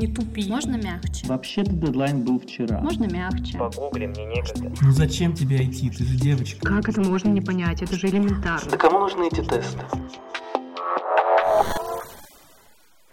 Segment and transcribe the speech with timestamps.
[0.00, 0.48] Не тупи.
[0.48, 1.26] Можно мягче?
[1.26, 2.80] Вообще-то дедлайн был вчера.
[2.80, 3.58] Можно мягче?
[3.58, 4.72] Погугли, мне некогда.
[4.80, 5.90] Ну зачем тебе идти?
[5.90, 6.66] Ты же девочка.
[6.66, 7.82] Как это можно не понять?
[7.82, 8.70] Это же элементарно.
[8.70, 9.78] Да кому нужны эти тесты?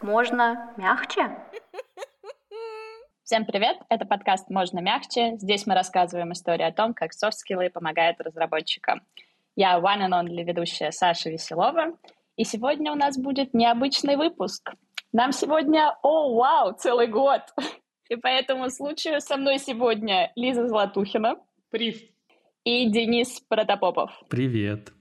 [0.02, 1.38] Можно мягче?
[3.26, 3.76] Всем привет!
[3.90, 5.36] Это подкаст «Можно мягче».
[5.40, 9.02] Здесь мы рассказываем историю о том, как софт-скиллы помогают разработчикам.
[9.58, 11.98] Я one and only ведущая Саша Веселова,
[12.38, 14.72] и сегодня у нас будет необычный выпуск.
[15.14, 17.42] Нам сегодня, о, вау, целый год!
[18.10, 21.36] И по этому случаю со мной сегодня Лиза Златухина.
[21.70, 21.98] Прив.
[22.66, 24.12] И Денис Протопопов.
[24.30, 24.92] Привет.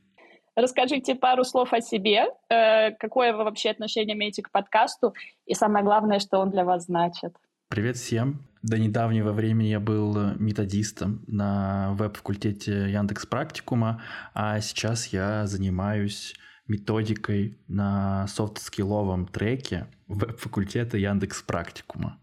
[0.54, 5.12] Расскажите пару слов о себе, э, какое вы вообще отношение имеете к подкасту,
[5.44, 7.34] и самое главное, что он для вас значит.
[7.68, 8.46] Привет всем.
[8.62, 14.02] До недавнего времени я был методистом на веб-факультете Яндекс Практикума,
[14.34, 16.34] а сейчас я занимаюсь
[16.68, 22.20] методикой на софт-скилловом треке веб-факультета Яндекс Практикума.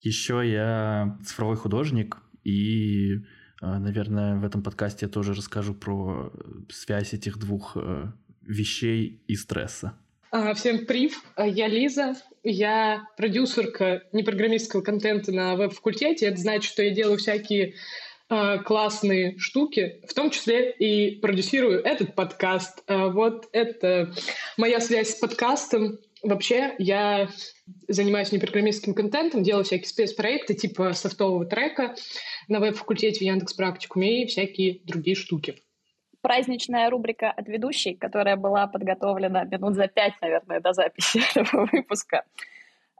[0.00, 3.20] Еще я цифровой художник, и, э,
[3.60, 6.32] наверное, в этом подкасте я тоже расскажу про
[6.70, 8.12] связь этих двух э,
[8.42, 9.94] вещей и стресса.
[10.30, 16.26] А, всем прив, я Лиза, я продюсерка непрограммистского контента на веб-факультете.
[16.26, 17.74] Это значит, что я делаю всякие
[18.28, 22.82] э, классные штуки, в том числе и продюсирую этот подкаст.
[22.86, 24.14] Э, вот это
[24.56, 25.98] моя связь с подкастом.
[26.22, 27.28] Вообще, я
[27.86, 31.94] занимаюсь непрограммистским контентом, делаю всякие спецпроекты типа софтового трека
[32.48, 33.54] на веб-факультете в Яндекс
[34.00, 35.62] и всякие другие штуки
[36.20, 42.24] праздничная рубрика от ведущей, которая была подготовлена минут за пять, наверное, до записи этого выпуска.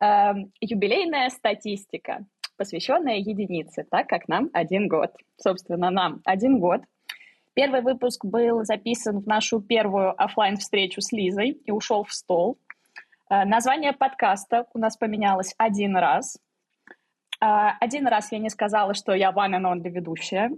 [0.01, 2.25] Эм, юбилейная статистика,
[2.57, 5.11] посвященная единице, так как нам один год.
[5.37, 6.83] Собственно, нам один год.
[7.55, 12.57] Первый выпуск был записан в нашу первую офлайн встречу с Лизой и ушел в стол.
[13.31, 16.39] Э, название подкаста у нас поменялось один раз.
[17.41, 20.51] Э, один раз я не сказала, что я one and only ведущая.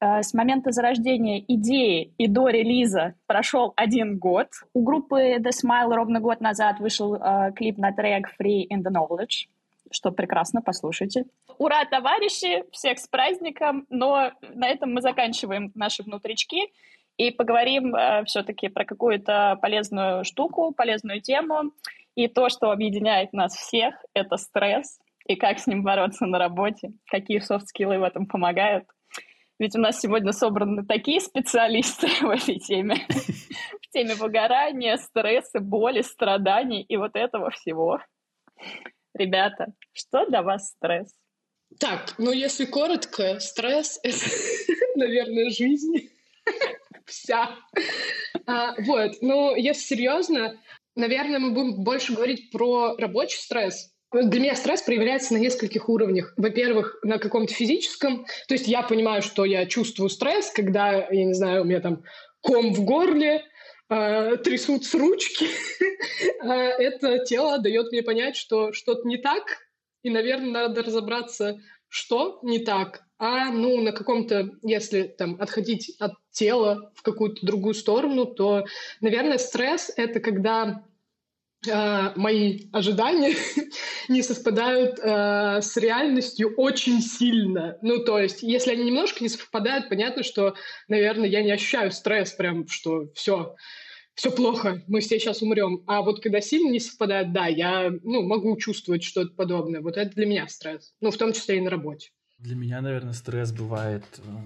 [0.00, 4.48] Э, с момента зарождения идеи и до релиза прошел один год.
[4.74, 7.16] У группы The Smile ровно год назад вышел
[7.54, 9.48] клип на трек Free in the Knowledge,
[9.92, 11.26] что прекрасно, послушайте.
[11.58, 16.72] Ура, товарищи, всех с праздником, но на этом мы заканчиваем наши внутрички
[17.26, 21.72] и поговорим э, все-таки про какую-то полезную штуку, полезную тему.
[22.14, 26.92] И то, что объединяет нас всех, это стресс, и как с ним бороться на работе,
[27.10, 28.84] какие софт-скиллы в этом помогают–
[29.60, 36.00] ведь у нас сегодня собраны такие специалисты в этой теме, в теме выгорания, стресса, боли,
[36.00, 38.00] страданий и вот этого всего.
[39.12, 41.14] Ребята, что для вас стресс?
[41.78, 44.16] Так, ну если коротко, стресс— это,
[44.96, 46.09] наверное, жизнь
[47.10, 47.56] вся.
[48.46, 50.58] А, вот, ну если серьезно,
[50.96, 56.34] наверное, мы будем больше говорить про рабочий стресс, для меня стресс проявляется на нескольких уровнях.
[56.36, 58.26] Во-первых, на каком-то физическом.
[58.48, 62.02] То есть я понимаю, что я чувствую стресс, когда, я не знаю, у меня там
[62.40, 63.44] ком в горле,
[63.88, 65.46] э, трясутся ручки.
[66.42, 69.58] А это тело дает мне понять, что что-то не так,
[70.02, 73.02] и, наверное, надо разобраться, что не так.
[73.22, 78.64] А, ну, на каком-то, если там отходить от тела в какую-то другую сторону, то,
[79.02, 80.82] наверное, стресс— это когда
[81.68, 83.34] э, мои ожидания
[84.08, 87.76] не совпадают э, с реальностью очень сильно.
[87.82, 90.54] Ну, то есть, если они немножко не совпадают, понятно, что,
[90.88, 93.54] наверное, я не ощущаю стресс прям, что все,
[94.14, 95.84] все плохо, мы все сейчас умрем.
[95.86, 99.82] А вот когда сильно не совпадают, да, я ну, могу чувствовать что-то подобное.
[99.82, 100.94] Вот это для меня стресс.
[101.02, 102.12] Ну, в том числе и на работе.
[102.40, 104.38] Для меня, наверное, стресс бывает э,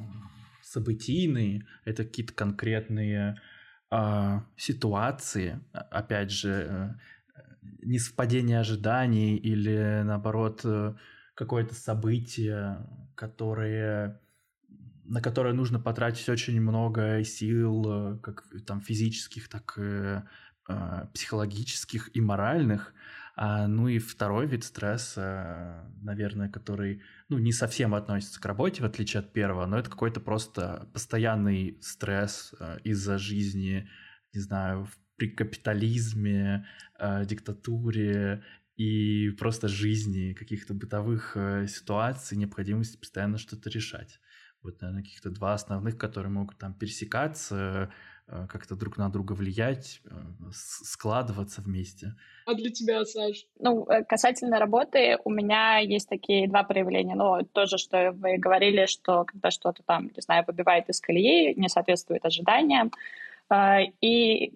[0.62, 1.64] событийный.
[1.84, 3.40] Это какие-то конкретные
[3.92, 6.94] э, ситуации, опять же, э,
[7.82, 10.94] несовпадение ожиданий или, наоборот, э,
[11.36, 12.84] какое-то событие,
[13.14, 14.20] которое
[15.04, 17.84] на которое нужно потратить очень много сил,
[18.14, 20.22] э, как там физических, так и
[20.68, 22.92] э, психологических и моральных.
[23.36, 28.86] А, ну и второй вид стресса, наверное, который ну, не совсем относится к работе, в
[28.86, 33.88] отличие от первого, но это какой-то просто постоянный стресс э, из-за жизни,
[34.32, 36.66] не знаю, при капитализме,
[36.98, 38.44] э, диктатуре
[38.76, 44.20] и просто жизни, каких-то бытовых э, ситуаций, необходимости постоянно что-то решать.
[44.62, 47.92] Вот, наверное, каких-то два основных, которые могут там пересекаться,
[48.26, 50.14] как-то друг на друга влиять, э,
[50.52, 52.14] складываться вместе.
[52.46, 53.46] А для тебя, Саш?
[53.58, 57.14] Ну, э, касательно работы, у меня есть такие два проявления.
[57.14, 61.68] Ну, тоже, что вы говорили, что когда что-то там, не знаю, выбивает из колеи, не
[61.68, 62.90] соответствует ожиданиям,
[64.00, 64.52] и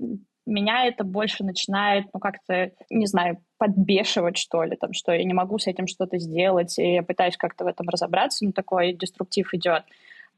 [0.49, 5.35] меня это больше начинает, ну, как-то, не знаю, подбешивать, что ли, там, что я не
[5.35, 9.53] могу с этим что-то сделать, и я пытаюсь как-то в этом разобраться, ну, такой деструктив
[9.53, 9.85] идет.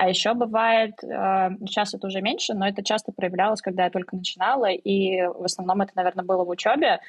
[0.00, 4.16] А еще бывает, э, сейчас это уже меньше, но это часто проявлялось, когда я только
[4.16, 7.00] начинала, и в основном это, наверное, было в учебе,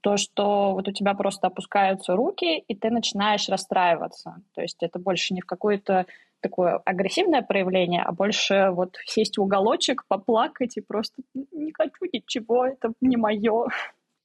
[0.00, 4.36] то, что вот у тебя просто опускаются руки, и ты начинаешь расстраиваться.
[4.54, 6.06] То есть это больше не в какое-то
[6.40, 12.64] такое агрессивное проявление, а больше вот сесть в уголочек, поплакать и просто не хочу ничего,
[12.64, 13.66] это не мое.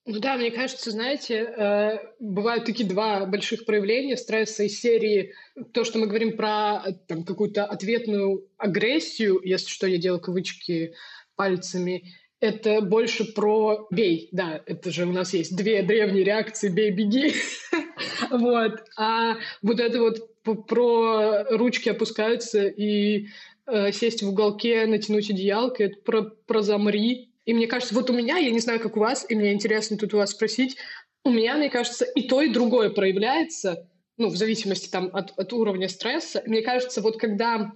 [0.06, 5.34] Ну да, мне кажется, знаете, э, бывают такие два больших проявления стресса из серии.
[5.72, 10.94] То, что мы говорим про там, какую-то ответную агрессию, если что, я делаю кавычки
[11.38, 16.92] пальцами, это больше про бей, да, это же у нас есть две древние реакции бей,
[16.92, 17.34] беги,
[18.30, 23.28] вот, а вот это вот про ручки опускаются и
[23.66, 28.14] э, сесть в уголке, натянуть одеялко, это про, про замри, и мне кажется, вот у
[28.14, 30.78] меня, я не знаю, как у вас, и мне интересно тут у вас спросить,
[31.24, 35.54] у меня, мне кажется, и то, и другое проявляется, ну, в зависимости там от, от
[35.54, 36.44] уровня стресса.
[36.46, 37.72] Мне кажется, вот когда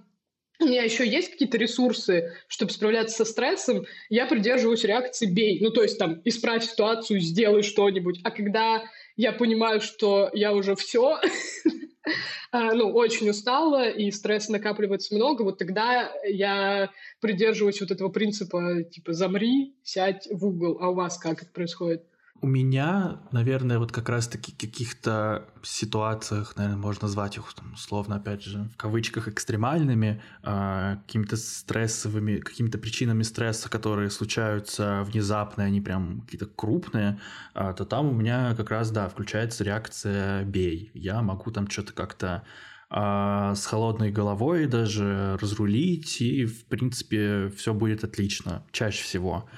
[0.60, 5.60] у меня еще есть какие-то ресурсы, чтобы справляться со стрессом, я придерживаюсь реакции «бей».
[5.60, 8.20] Ну, то есть там «исправь ситуацию, сделай что-нибудь».
[8.24, 8.82] А когда
[9.16, 11.20] я понимаю, что я уже все,
[12.52, 16.90] ну, очень устала, и стресс накапливается много, вот тогда я
[17.20, 20.78] придерживаюсь вот этого принципа, типа, замри, сядь в угол.
[20.80, 22.04] А у вас как это происходит?
[22.40, 28.44] У меня, наверное, вот как раз-таки каких-то ситуациях, наверное, можно назвать их там, условно, опять
[28.44, 36.20] же, в кавычках экстремальными, э, какими-то стрессовыми, какими-то причинами стресса, которые случаются внезапно, они прям
[36.20, 37.18] какие-то крупные,
[37.56, 40.92] э, то там у меня как раз, да, включается реакция «бей».
[40.94, 42.44] Я могу там что-то как-то
[42.88, 49.48] э, с холодной головой даже разрулить, и, в принципе, все будет отлично, чаще всего.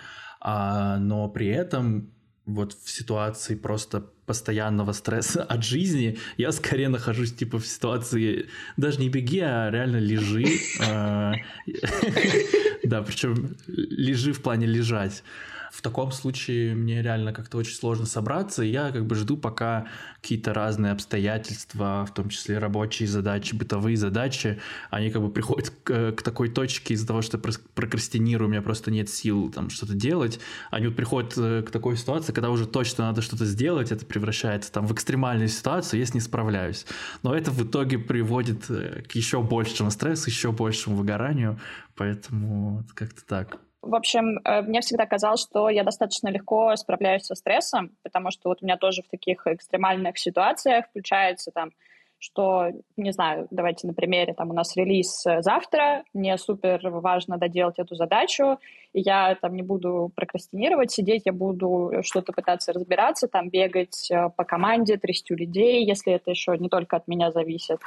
[0.40, 2.10] А, но при этом
[2.54, 9.00] вот в ситуации просто постоянного стресса от жизни, я скорее нахожусь типа в ситуации даже
[9.00, 10.46] не беги, а реально лежи.
[10.80, 11.32] А,
[12.84, 15.22] да, причем лежи в плане лежать.
[15.70, 19.86] В таком случае мне реально как-то очень сложно собраться, и я как бы жду, пока
[20.20, 26.12] какие-то разные обстоятельства, в том числе рабочие задачи, бытовые задачи, они как бы приходят к,
[26.12, 29.94] к такой точке из-за того, что я прокрастинирую, у меня просто нет сил там что-то
[29.94, 30.40] делать,
[30.70, 34.72] они вот приходят э, к такой ситуации, когда уже точно надо что-то сделать, это превращается
[34.72, 36.84] там в экстремальную ситуацию, если не справляюсь.
[37.22, 41.60] Но это в итоге приводит э, к еще большему стрессу, еще большему выгоранию,
[41.94, 43.58] поэтому как-то так.
[43.82, 48.50] В общем, э, мне всегда казалось, что я достаточно легко справляюсь со стрессом, потому что
[48.50, 51.70] вот у меня тоже в таких экстремальных ситуациях включается там,
[52.18, 52.66] что,
[52.98, 57.78] не знаю, давайте на примере, там у нас релиз э, завтра, мне супер важно доделать
[57.78, 58.58] эту задачу,
[58.92, 64.28] и я там не буду прокрастинировать, сидеть, я буду что-то пытаться разбираться, там бегать э,
[64.36, 67.80] по команде, трясти людей, если это еще не только от меня зависит.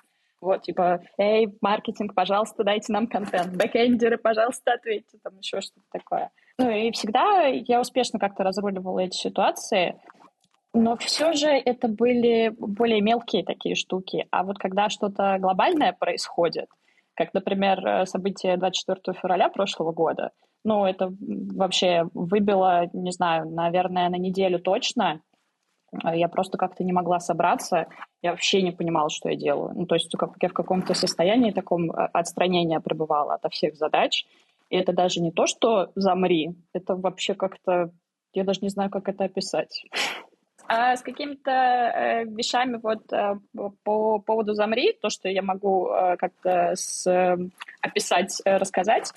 [0.44, 3.56] Вот, типа, эй, маркетинг, пожалуйста, дайте нам контент.
[3.56, 6.32] Бэкэндеры, пожалуйста, ответьте, там еще что-то такое.
[6.60, 9.98] Ну и всегда я успешно как-то разруливала эти ситуации,
[10.74, 14.28] но все же это были более мелкие такие штуки.
[14.32, 16.68] А вот когда что-то глобальное происходит,
[17.14, 20.32] как, например, событие 24 февраля прошлого года,
[20.66, 25.22] ну, это вообще выбило, не знаю, наверное, на неделю точно
[26.04, 27.88] я просто как-то не могла собраться,
[28.22, 29.72] я вообще не понимала, что я делаю.
[29.76, 34.26] Ну, то есть как, я в каком-то состоянии таком а, отстранения пребывала от всех задач,
[34.70, 37.92] и это даже не то, что замри, это вообще как-то,
[38.34, 39.86] я даже не знаю, как это описать.
[40.68, 43.36] А с какими-то э, вещами вот э,
[43.84, 47.38] по поводу замри, то, что я могу э, как-то с, э,
[47.82, 49.16] описать, э, рассказать, а,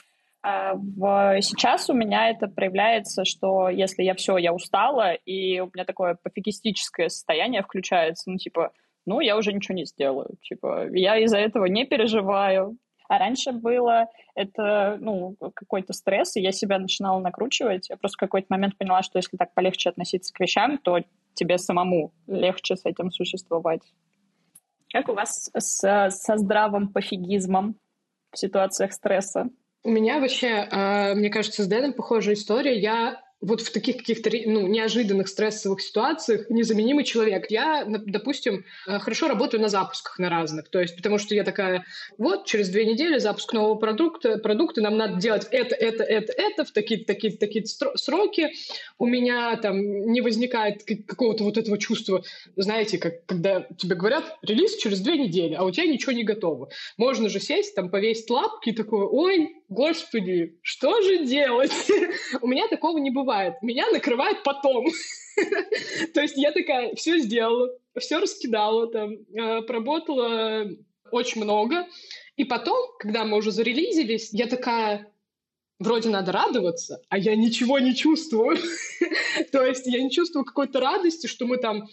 [0.75, 1.41] в...
[1.41, 6.17] Сейчас у меня это проявляется, что если я все, я устала, и у меня такое
[6.23, 8.73] пофигистическое состояние включается, ну, типа,
[9.07, 10.37] ну, я уже ничего не сделаю.
[10.43, 12.77] Типа, я из-за этого не переживаю.
[13.09, 17.89] А раньше было это, ну, какой-то стресс, и я себя начинала накручивать.
[17.89, 20.99] Я просто в какой-то момент поняла, что если так полегче относиться к вещам, то
[21.35, 23.83] тебе самому легче с этим существовать.
[24.93, 27.77] Как у вас с, со здравым пофигизмом
[28.33, 29.51] в ситуациях стресса?
[29.87, 32.77] У меня вообще, а, мне кажется, с Дэном похожая история.
[32.77, 37.47] Я вот в таких каких-то ну, неожиданных стрессовых ситуациях незаменимый человек.
[37.51, 40.69] Я, допустим, э, хорошо работаю на запусках на разных.
[40.71, 41.85] То есть, потому что я такая,
[42.19, 46.65] вот, через две недели запуск нового продукта, продукты, нам надо делать это, это, это, это
[46.65, 48.51] в такие-то, такие такие сроки.
[48.99, 52.25] У меня там не возникает какого-то вот этого чувства,
[52.57, 56.71] знаете, как когда тебе говорят, релиз через две недели, а у тебя ничего не готово.
[56.97, 61.73] Можно же сесть, там, повесить лапки и такое, ой, господи, что же делать?
[62.41, 63.55] У меня такого не бывает.
[63.63, 64.87] Меня накрывает потом.
[66.15, 70.69] То есть я такая, все сделала, все раскидала, там, э, проработала
[71.11, 71.87] очень много.
[72.37, 75.11] И потом, когда мы уже зарелизились, я такая,
[75.79, 78.59] вроде надо радоваться, а я ничего не чувствую.
[79.53, 81.89] То есть я не чувствую какой-то радости, что мы там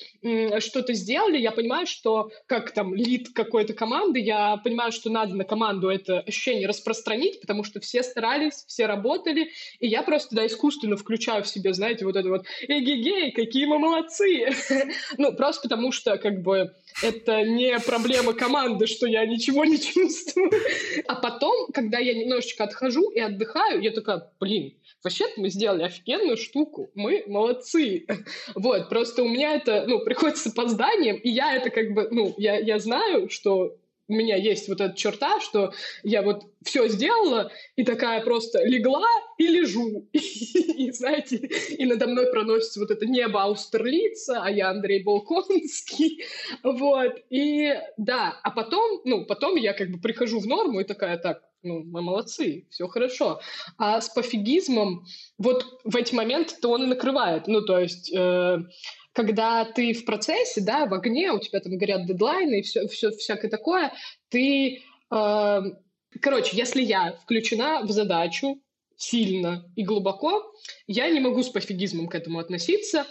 [0.60, 1.38] что-то сделали.
[1.38, 6.20] Я понимаю, что как там лид какой-то команды, я понимаю, что надо на команду это
[6.22, 11.48] ощущение распространить, потому что все старались, все работали, и я просто да, искусственно включаю в
[11.48, 14.50] себе, знаете, вот это вот «Эгегей, какие мы молодцы!»
[15.18, 20.52] Ну, просто потому что как бы это не проблема команды, что я ничего не чувствую.
[21.08, 24.74] А потом, когда я немножечко отхожу и отдыхаю, я такая, блин,
[25.04, 28.06] вообще-то мы сделали офигенную штуку, мы молодцы.
[28.56, 32.34] Вот, просто у меня это, ну, приходит с опозданием, и я это как бы, ну,
[32.38, 33.76] я, я знаю, что
[34.08, 39.08] у меня есть вот эта черта, что я вот все сделала и такая просто легла
[39.38, 40.10] и лежу.
[40.14, 46.24] И, знаете, и надо мной проносится вот это небо Аустерлица, а я Андрей Болконский.
[46.64, 47.22] Вот.
[47.30, 51.44] И да, а потом, ну, потом я как бы прихожу в норму и такая, так,
[51.62, 53.40] ну, мы молодцы, все хорошо.
[53.78, 55.06] А с пофигизмом
[55.38, 57.48] вот в эти моменты то он и накрывает.
[57.48, 58.14] Ну, то есть...
[58.14, 58.58] Э,
[59.14, 63.12] когда ты в процессе, да, в огне, у тебя там горят дедлайны и все, все
[63.12, 63.94] всякое такое,
[64.30, 64.82] ты...
[65.12, 65.62] Э,
[66.20, 68.60] короче, если я включена в задачу
[68.98, 70.54] сильно и глубоко,
[70.88, 73.06] я не могу с пофигизмом к этому относиться,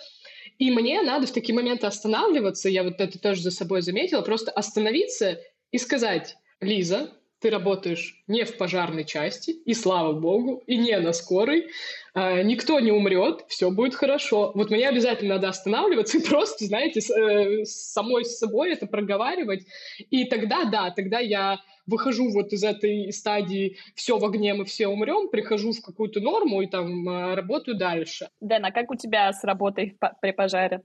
[0.58, 4.50] и мне надо в такие моменты останавливаться, я вот это тоже за собой заметила, просто
[4.50, 5.40] остановиться
[5.70, 7.10] и сказать, Лиза,
[7.42, 11.68] ты работаешь не в пожарной части, и слава богу, и не на скорой,
[12.14, 14.52] э, никто не умрет, все будет хорошо.
[14.54, 19.66] Вот мне обязательно надо останавливаться и просто, знаете, с, э, самой с собой это проговаривать.
[20.10, 24.86] И тогда, да, тогда я выхожу вот из этой стадии «все в огне, мы все
[24.86, 28.28] умрем», прихожу в какую-то норму и там э, работаю дальше.
[28.40, 30.82] Дэн, а как у тебя с работой при пожаре?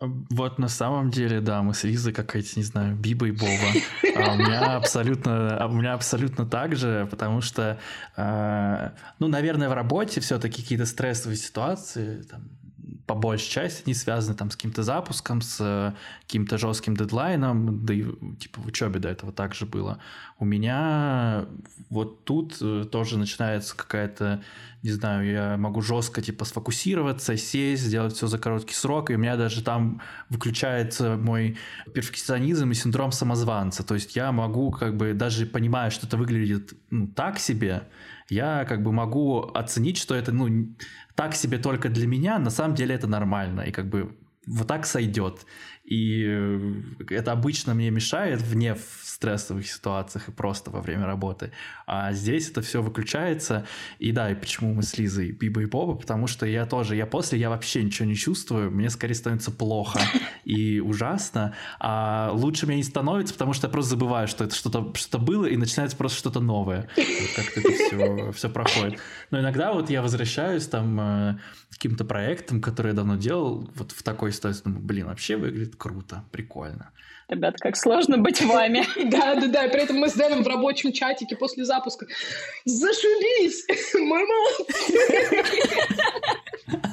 [0.00, 3.52] Вот на самом деле, да, мы с Лизой какая-то, не знаю, Биба и Боба.
[4.16, 7.78] А у меня абсолютно, а у меня абсолютно так же, потому что,
[8.16, 12.48] э, ну, наверное, в работе все-таки какие-то стрессовые ситуации, там,
[13.06, 15.92] по большей части не связаны там с каким-то запуском, с э,
[16.22, 18.04] каким-то жестким дедлайном, да и
[18.38, 19.98] типа в учебе до этого также было.
[20.38, 21.46] У меня
[21.90, 24.42] вот тут э, тоже начинается какая-то,
[24.82, 29.18] не знаю, я могу жестко типа сфокусироваться, сесть, сделать все за короткий срок, и у
[29.18, 31.58] меня даже там выключается мой
[31.92, 33.84] перфекционизм и синдром самозванца.
[33.84, 37.82] То есть я могу как бы даже понимая, что это выглядит ну, так себе,
[38.28, 40.74] я как бы могу оценить, что это ну
[41.14, 44.16] так себе только для меня, на самом деле это нормально, и как бы
[44.46, 45.46] вот так сойдет.
[45.84, 46.74] И э,
[47.10, 48.74] это обычно мне мешает вне
[49.14, 51.52] стрессовых ситуациях и просто во время работы.
[51.86, 53.66] А здесь это все выключается.
[53.98, 57.06] И да, и почему мы с Лизой Биба и Боба, потому что я тоже, я
[57.06, 60.00] после, я вообще ничего не чувствую, мне скорее становится плохо
[60.44, 64.92] и ужасно, а лучше мне не становится, потому что я просто забываю, что это что-то
[64.94, 66.88] что было, и начинается просто что-то новое.
[66.96, 68.98] Вот как это все, все проходит.
[69.30, 71.38] Но иногда вот я возвращаюсь там э,
[71.70, 75.76] к каким-то проектам, которые я давно делал, вот в такой ситуации, думаю, блин, вообще выглядит
[75.76, 76.90] круто, прикольно.
[77.28, 78.84] Ребят, как сложно быть вами.
[79.10, 79.68] Да, да, да.
[79.68, 82.06] При этом мы с Дэном в рабочем чатике после запуска.
[82.64, 83.66] Зашибись!
[83.94, 85.44] Мы молодцы!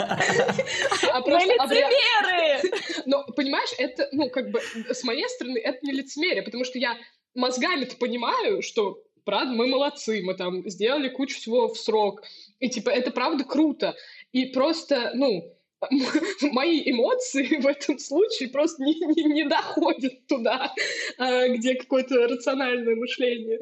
[1.13, 2.71] А мы лицемеры!
[3.05, 4.59] Но, понимаешь, это, ну, как бы,
[4.89, 6.97] с моей стороны, это не лицемерие, потому что я
[7.35, 12.23] мозгами-то понимаю, что, правда, мы молодцы, мы там сделали кучу всего в срок,
[12.59, 13.95] и, типа, это правда круто.
[14.31, 15.53] И просто, ну,
[16.51, 20.73] мои эмоции в этом случае просто не, не, не доходят туда,
[21.17, 23.59] а, где какое-то рациональное мышление.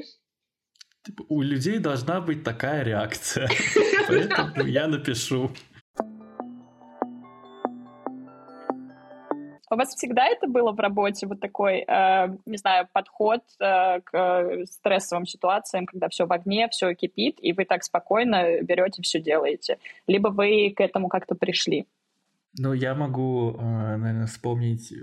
[1.04, 3.50] Типа, у людей должна быть такая реакция,
[4.08, 5.50] поэтому я напишу.
[9.72, 14.10] У вас всегда это было в работе, вот такой, э, не знаю, подход э, к
[14.14, 19.22] э, стрессовым ситуациям, когда все в огне, все кипит, и вы так спокойно берете, все
[19.22, 19.78] делаете?
[20.08, 21.86] Либо вы к этому как-то пришли?
[22.58, 24.94] Ну, я могу, э, наверное, вспомнить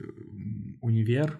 [0.81, 1.39] универ,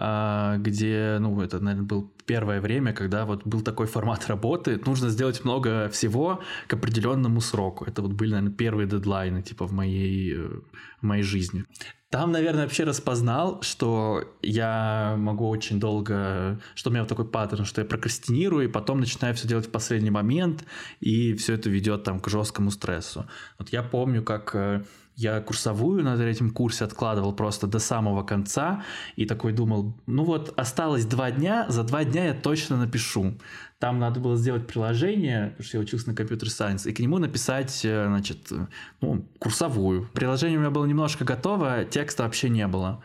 [0.00, 5.08] а, где, ну, это, наверное, был первое время, когда вот был такой формат работы, нужно
[5.08, 7.84] сделать много всего к определенному сроку.
[7.84, 10.60] Это вот были, наверное, первые дедлайны, типа, в моей, э,
[11.00, 11.64] в моей жизни.
[12.10, 17.64] Там, наверное, вообще распознал, что я могу очень долго, что у меня вот такой паттерн,
[17.64, 20.64] что я прокрастинирую, и потом начинаю все делать в последний момент,
[21.00, 23.26] и все это ведет там к жесткому стрессу.
[23.58, 24.84] Вот я помню, как э,
[25.18, 28.84] я курсовую на третьем курсе откладывал просто до самого конца
[29.16, 33.36] и такой думал, ну вот осталось два дня, за два дня я точно напишу.
[33.80, 37.18] Там надо было сделать приложение, потому что я учился на компьютер сайенс, и к нему
[37.18, 38.52] написать, э, значит,
[39.00, 40.08] ну, курсовую.
[40.14, 43.02] Приложение у меня было немножко готово, текста вообще не было.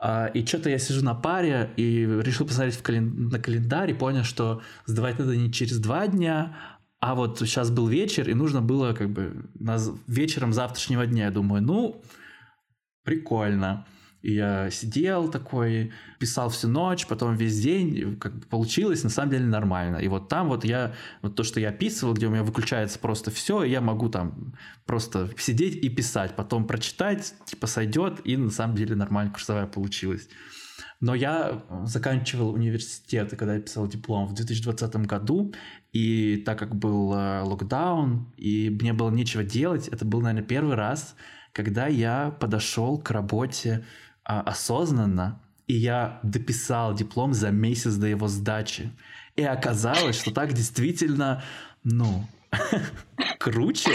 [0.00, 3.28] А, и что-то я сижу на паре и решил посмотреть в кален...
[3.28, 6.56] на календарь и понял, что сдавать надо не через два дня,
[7.06, 9.76] а вот сейчас был вечер, и нужно было как бы на...
[10.06, 11.26] вечером завтрашнего дня.
[11.26, 12.02] Я думаю, ну,
[13.04, 13.86] прикольно.
[14.22, 19.32] И я сидел такой, писал всю ночь, потом весь день, как бы получилось на самом
[19.32, 19.98] деле нормально.
[19.98, 23.30] И вот там вот я, вот то, что я описывал, где у меня выключается просто
[23.30, 24.54] все, я могу там
[24.86, 30.26] просто сидеть и писать, потом прочитать, типа сойдет, и на самом деле нормально курсовая получилась.
[31.04, 35.52] Но я заканчивал университет, когда я писал диплом в 2020 году,
[35.92, 40.76] и так как был э, локдаун, и мне было нечего делать, это был, наверное, первый
[40.76, 41.14] раз,
[41.52, 43.84] когда я подошел к работе
[44.24, 48.90] а, осознанно, и я дописал диплом за месяц до его сдачи.
[49.36, 51.42] И оказалось, что так действительно,
[51.82, 52.26] ну,
[53.38, 53.90] круче,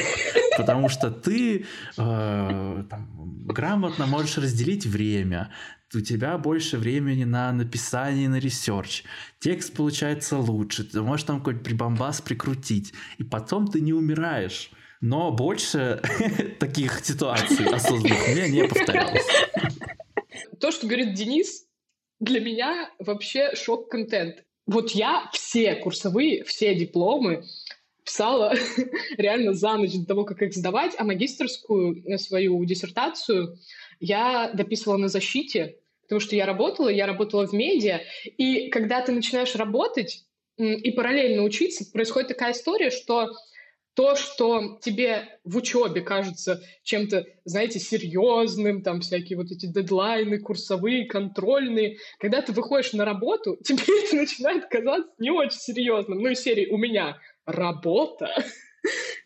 [0.59, 1.65] потому что ты
[1.97, 3.07] э, там,
[3.47, 5.49] грамотно можешь разделить время,
[5.95, 9.03] у тебя больше времени на написание, на research,
[9.39, 14.71] текст получается лучше, ты можешь там какой-то прибамбас прикрутить, и потом ты не умираешь.
[15.01, 16.01] Но больше
[16.59, 19.25] таких ситуаций осознанных меня не повторялось
[20.59, 21.65] то, что говорит Денис,
[22.19, 24.43] для меня вообще шок-контент.
[24.65, 27.43] Вот я все курсовые, все дипломы
[28.03, 28.53] писала
[29.17, 33.57] реально за ночь до того, как их сдавать, а магистрскую свою диссертацию
[33.99, 38.01] я дописывала на защите, потому что я работала, я работала в медиа,
[38.37, 40.25] и когда ты начинаешь работать
[40.57, 43.29] и параллельно учиться, происходит такая история, что
[43.99, 51.05] то, что тебе в учебе кажется чем-то, знаете, серьезным, там всякие вот эти дедлайны, курсовые,
[51.05, 56.19] контрольные, когда ты выходишь на работу, тебе это начинает казаться не очень серьезным.
[56.19, 58.33] Ну, из серии «У меня работа»,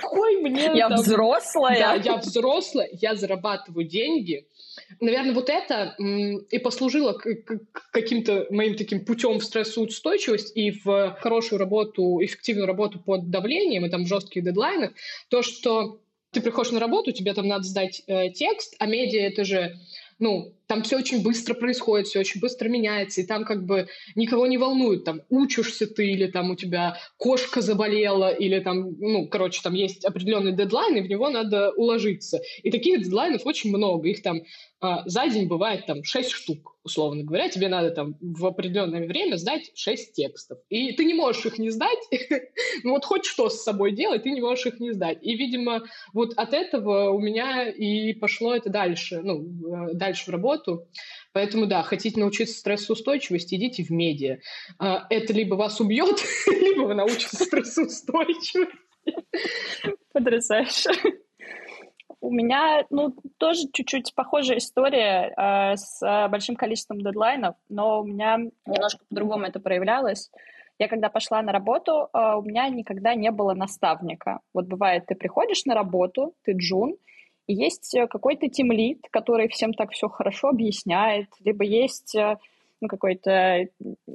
[0.00, 0.70] какой мне...
[0.74, 0.98] Я там...
[0.98, 1.78] взрослая.
[1.78, 4.46] Да, я взрослая, я зарабатываю деньги,
[5.00, 7.18] наверное, вот это и послужило
[7.92, 13.90] каким-то моим таким путем в стрессоустойчивость и в хорошую работу, эффективную работу под давлением и
[13.90, 14.92] там в жестких дедлайнах,
[15.28, 16.00] то, что
[16.32, 19.78] ты приходишь на работу, тебе там надо сдать э, текст, а медиа— это же
[20.18, 24.46] ну, там все очень быстро происходит, все очень быстро меняется, и там как бы никого
[24.46, 29.60] не волнует, там, учишься ты, или там у тебя кошка заболела, или там, ну, короче,
[29.62, 32.40] там есть определенный дедлайн, и в него надо уложиться.
[32.62, 34.40] И таких дедлайнов очень много, их там
[35.06, 39.70] за день бывает там 6 штук, условно говоря, тебе надо там в определенное время сдать
[39.74, 40.58] 6 текстов.
[40.68, 41.98] И ты не можешь их не сдать,
[42.84, 45.18] ну вот хоть что с собой делать, ты не можешь их не сдать.
[45.22, 50.28] И, видимо, вот от этого у меня и пошло это дальше, ну, э, дальше в
[50.28, 50.86] работу.
[51.32, 54.38] Поэтому, да, хотите научиться стрессоустойчивости, идите в медиа.
[54.78, 58.68] А, это либо вас убьет, либо вы научитесь стрессоустойчивости.
[60.12, 60.90] Потрясающе.
[62.20, 68.38] У меня, ну, тоже чуть-чуть похожая история э, с большим количеством дедлайнов, но у меня
[68.66, 70.30] немножко по-другому это проявлялось.
[70.78, 74.40] Я когда пошла на работу, э, у меня никогда не было наставника.
[74.52, 76.96] Вот бывает, ты приходишь на работу, ты джун,
[77.46, 82.36] и есть э, какой-то тимлит, который всем так все хорошо объясняет, либо есть э,
[82.80, 83.68] ну, какой-то,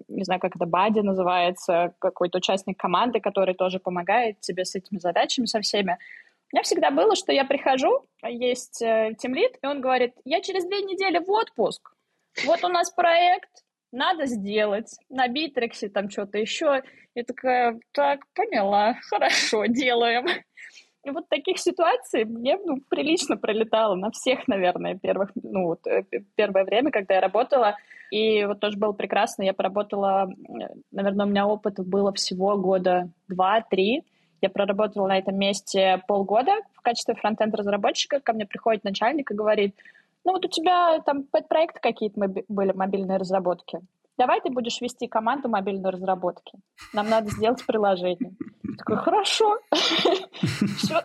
[0.07, 4.99] не знаю, как это, бади называется, какой-то участник команды, который тоже помогает тебе с этими
[4.99, 5.97] задачами, со всеми.
[6.51, 10.81] Меня всегда было, что я прихожу, есть э, тимлит, и он говорит, я через две
[10.81, 11.93] недели в отпуск,
[12.45, 13.49] вот у нас проект,
[13.91, 16.81] надо сделать, на Битриксе там что-то еще.
[17.13, 20.27] Я такая, так, поняла, хорошо, делаем.
[21.03, 26.03] И вот таких ситуаций мне ну, прилично пролетало на всех, наверное, первых, ну, вот, э,
[26.35, 27.75] первое время, когда я работала.
[28.11, 29.43] И вот тоже было прекрасно.
[29.43, 34.03] Я поработала, э, наверное, у меня опыт было всего года два-три.
[34.41, 38.19] Я проработала на этом месте полгода в качестве фронтенд-разработчика.
[38.19, 39.75] Ко мне приходит начальник и говорит,
[40.25, 43.80] ну вот у тебя там проекты какие-то были, мобильные разработки.
[44.17, 46.54] Давай ты будешь вести команду мобильной разработки.
[46.93, 48.34] Нам надо сделать приложение.
[48.77, 49.60] Такой, хорошо.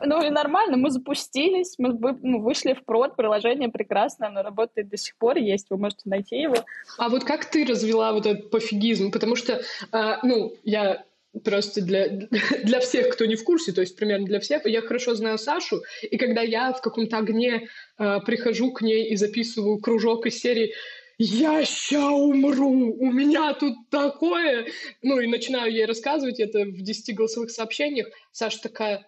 [0.05, 1.93] Ну и нормально, мы запустились, мы
[2.41, 6.57] вышли в прод, приложение прекрасное, оно работает до сих пор, есть, вы можете найти его.
[6.99, 9.11] А вот как ты развела вот этот пофигизм?
[9.11, 9.61] Потому что,
[9.93, 11.05] а, ну, я
[11.45, 12.09] просто для,
[12.65, 15.83] для всех, кто не в курсе, то есть примерно для всех, я хорошо знаю Сашу,
[16.03, 17.69] и когда я в каком-то огне
[17.99, 20.75] э, прихожу к ней и записываю кружок из серии
[21.19, 24.67] «Я ща умру, у меня тут такое!»
[25.03, 28.09] Ну и начинаю ей рассказывать это в 10 голосовых сообщениях.
[28.33, 29.07] Саша такая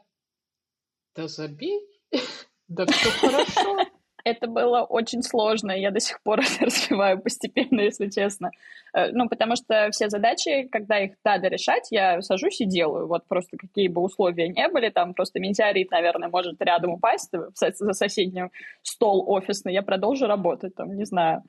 [1.14, 1.81] «Да забей,
[2.69, 3.98] да все хорошо».
[4.31, 8.51] Это было очень сложно, я до сих пор развиваю постепенно, если честно.
[8.95, 13.07] Э, ну, потому что все задачи, когда их надо решать, я сажусь и делаю.
[13.07, 17.93] Вот просто какие бы условия не были, там просто метеорит, наверное, может рядом упасть за
[17.93, 18.51] соседним
[18.83, 21.43] стол офисный, я продолжу работать, там, не знаю.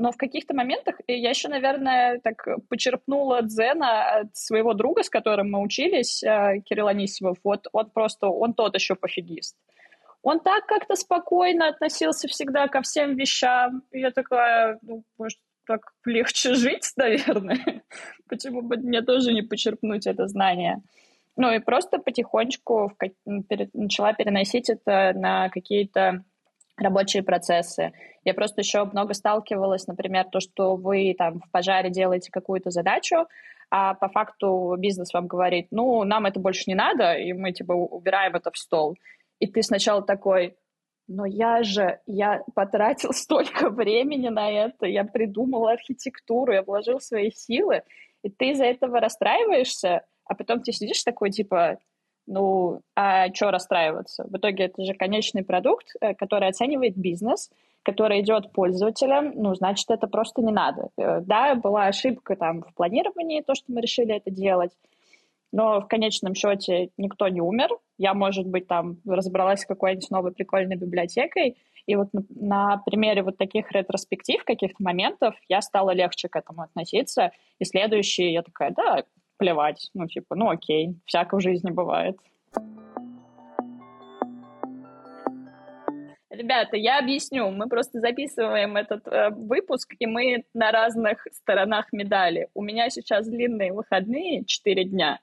[0.00, 5.50] Но в каких-то моментах я еще, наверное, так почерпнула дзена от своего друга, с которым
[5.50, 7.36] мы учились, э, Кирилл Анисимов.
[7.44, 9.56] Вот он просто, он тот еще пофигист.
[10.22, 13.82] Он так как-то спокойно относился всегда ко всем вещам.
[13.90, 17.82] Я такая, ну, может, так легче жить, наверное.
[18.28, 20.82] Почему бы мне тоже не почерпнуть это знание?
[21.36, 22.92] Ну и просто потихонечку
[23.72, 26.24] начала переносить это на какие-то
[26.76, 27.92] рабочие процессы.
[28.24, 33.26] Я просто еще много сталкивалась, например, то, что вы там в пожаре делаете какую-то задачу,
[33.70, 37.72] а по факту бизнес вам говорит, ну, нам это больше не надо, и мы, типа,
[37.72, 38.96] убираем это в стол.
[39.40, 40.56] И ты сначала такой,
[41.08, 47.30] но я же, я потратил столько времени на это, я придумал архитектуру, я вложил свои
[47.30, 47.82] силы,
[48.22, 51.78] и ты из-за этого расстраиваешься, а потом ты сидишь такой, типа,
[52.26, 54.24] ну, а что расстраиваться?
[54.24, 57.50] В итоге это же конечный продукт, э, который оценивает бизнес,
[57.82, 60.90] который идет пользователям, ну, значит, это просто не надо.
[60.96, 64.70] Э, да, была ошибка там в планировании, то, что мы решили это делать,
[65.52, 67.70] но в конечном счете никто не умер.
[67.98, 73.36] Я, может быть, там разобралась с какой-нибудь новой прикольной библиотекой, и вот на, примере вот
[73.36, 77.32] таких ретроспектив, каких-то моментов, я стала легче к этому относиться.
[77.58, 79.04] И следующие я такая, да,
[79.38, 79.90] плевать.
[79.94, 82.16] Ну, типа, ну окей, всяко в жизни бывает.
[86.30, 87.50] Ребята, я объясню.
[87.50, 92.48] Мы просто записываем этот э, выпуск, и мы на разных сторонах медали.
[92.54, 95.18] У меня сейчас длинные выходные, 4 дня.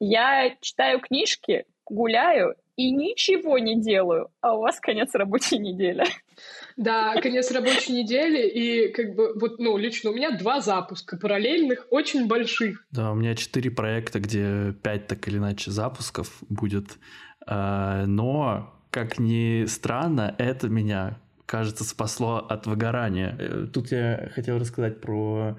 [0.00, 6.04] Я читаю книжки, гуляю и ничего не делаю, а у вас конец рабочей недели.
[6.78, 11.86] Да, конец рабочей недели, и как бы вот, ну, лично у меня два запуска параллельных,
[11.90, 12.86] очень больших.
[12.90, 16.96] Да, у меня четыре проекта, где пять так или иначе запусков будет,
[17.46, 23.36] а, но, как ни странно, это меня, кажется, спасло от выгорания.
[23.38, 25.58] Э, тут я хотел рассказать про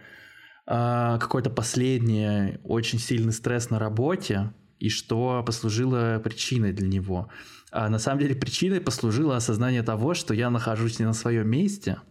[1.20, 7.30] какой-то последний очень сильный стресс на работе, и что послужило причиной для него.
[7.72, 11.98] А на самом деле причиной послужило осознание того, что я нахожусь не на своем месте–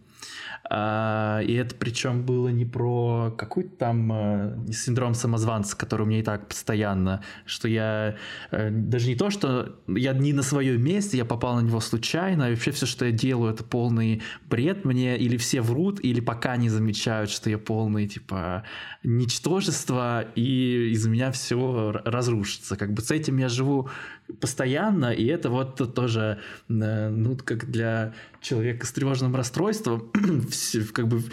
[0.69, 6.23] и это причем было не про какой-то там э, синдром самозванца, который у меня и
[6.23, 8.15] так постоянно, что я
[8.51, 12.47] э, даже не то, что я не на своем месте, я попал на него случайно,
[12.47, 16.55] и вообще все, что я делаю, это полный бред мне, или все врут, или пока
[16.55, 18.63] не замечают, что я полный, типа,
[19.03, 22.77] ничтожество, и из меня все разрушится.
[22.77, 23.89] Как бы с этим я живу
[24.39, 26.39] постоянно, и это вот тоже,
[26.69, 30.11] э, ну, как для человека с тревожным расстройством,
[30.93, 31.23] как бы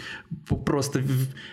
[0.65, 1.01] просто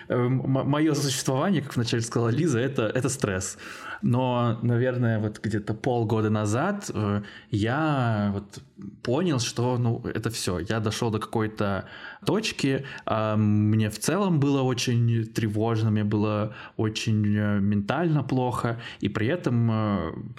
[0.09, 3.59] э, мое существование, как вначале сказала Лиза, это, это стресс.
[4.03, 8.63] Но, наверное, вот где-то полгода назад э, я вот
[9.03, 10.59] понял, что ну, это все.
[10.59, 11.87] Я дошел до какой-то
[12.27, 12.85] точки.
[13.07, 18.81] А мне в целом было очень тревожно, мне было очень ментально плохо.
[19.01, 20.35] И при этом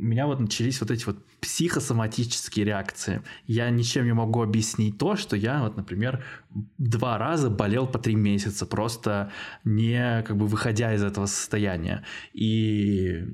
[0.00, 3.22] у меня вот начались вот эти вот психосоматические реакции.
[3.46, 6.24] Я ничем не могу объяснить то, что я вот, например,
[6.78, 9.30] два раза болел по три месяца, просто
[9.64, 12.04] не как бы выходя из этого состояния.
[12.32, 13.24] И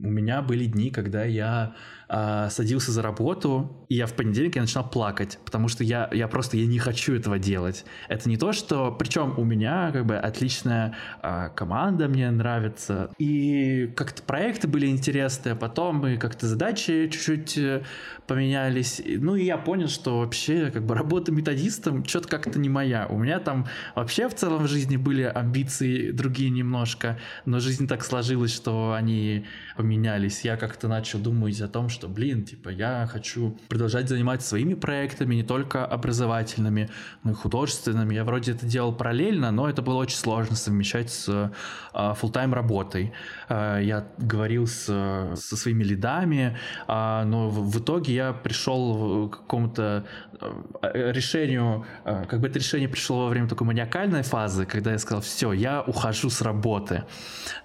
[0.00, 1.74] у меня были дни, когда я
[2.14, 6.28] э, садился за работу, и я в понедельник я начинал плакать, потому что я, я
[6.28, 7.84] просто я не хочу этого делать.
[8.08, 8.92] Это не то, что...
[8.92, 15.54] Причем у меня как бы отличная э, команда, мне нравится, и как-то проекты были интересные,
[15.54, 17.82] а потом мы как-то задачи чуть-чуть э,
[18.26, 19.02] поменялись.
[19.04, 23.06] Ну и я понял, что вообще как бы работа методистом что-то как-то не моя.
[23.08, 28.04] У меня там вообще в целом в жизни были амбиции другие немножко, но жизнь так
[28.04, 29.44] сложилась, что они
[29.76, 30.44] поменялись.
[30.44, 35.34] Я как-то начал думать о том, что, блин, типа, я хочу продолжать заниматься своими проектами,
[35.34, 36.88] не только образовательными,
[37.22, 38.14] но и художественными.
[38.14, 41.52] Я вроде это делал параллельно, но это было очень сложно совмещать с
[41.92, 43.12] а, full-time работой.
[43.48, 46.56] Э, я говорил с, со своими лидами,
[46.88, 50.04] э, но в итоге я пришел к какому-то
[50.40, 54.98] э, решению, э, как бы это решение пришло во время такой маниакальной фазы, когда я
[54.98, 57.04] сказал, все, я ухожу с работы.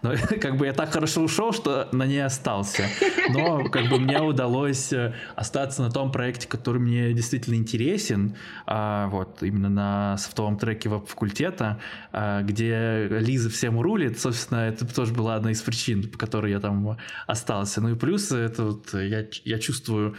[0.02, 2.84] Но как бы я так хорошо ушел, что на ней остался.
[3.30, 8.36] Но как бы мне удалось э, остаться на том проекте, который мне действительно интересен,
[8.66, 11.80] а, вот именно на софтовом треке веб-факультета,
[12.12, 14.20] а, где Лиза всем рулит.
[14.20, 17.82] Собственно, это тоже была одна из причин, по которой я там остался.
[17.82, 20.16] Ну и плюс это вот я, я чувствую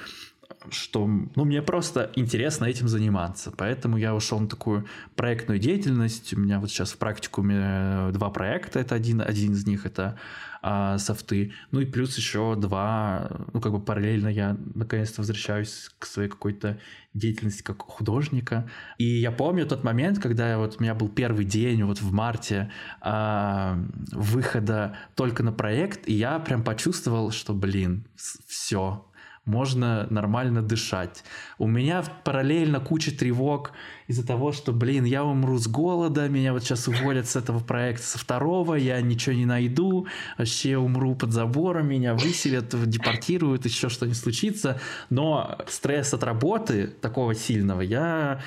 [0.69, 3.51] что ну, мне просто интересно этим заниматься.
[3.57, 6.35] Поэтому я ушел на такую проектную деятельность.
[6.35, 8.79] У меня вот сейчас в практикуме два проекта.
[8.81, 10.19] Это один, один из них это
[10.63, 11.53] а, софты.
[11.71, 16.79] Ну и плюс еще два, ну как бы параллельно я наконец-то возвращаюсь к своей какой-то
[17.15, 18.69] деятельности как художника.
[18.99, 22.71] И я помню тот момент, когда вот у меня был первый день вот в марте
[23.01, 23.79] а,
[24.13, 28.07] выхода только на проект, и я прям почувствовал, что, блин,
[28.47, 29.10] все,
[29.45, 31.25] можно нормально дышать.
[31.59, 33.73] У меня параллельно куча тревог
[34.07, 38.05] из-за того, что, блин, я умру с голода, меня вот сейчас уволят с этого проекта,
[38.05, 44.19] со второго, я ничего не найду, вообще умру под забором, меня выселят, депортируют, еще что-нибудь
[44.19, 44.81] случится.
[45.09, 48.43] Но стресс от работы такого сильного я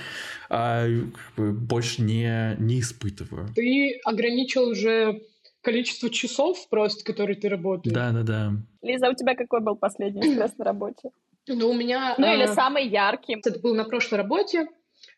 [0.49, 0.87] а,
[1.37, 3.49] больше не, не испытываю.
[3.55, 5.21] Ты ограничил уже
[5.63, 7.95] количество часов просто, которые ты работаешь.
[7.95, 8.51] Да, да, да.
[8.81, 11.09] Лиза, у тебя какой был последний стресс на работе?
[11.47, 12.15] Ну, у меня...
[12.17, 13.41] Ну, или а, самый яркий.
[13.43, 14.67] Это был на прошлой работе.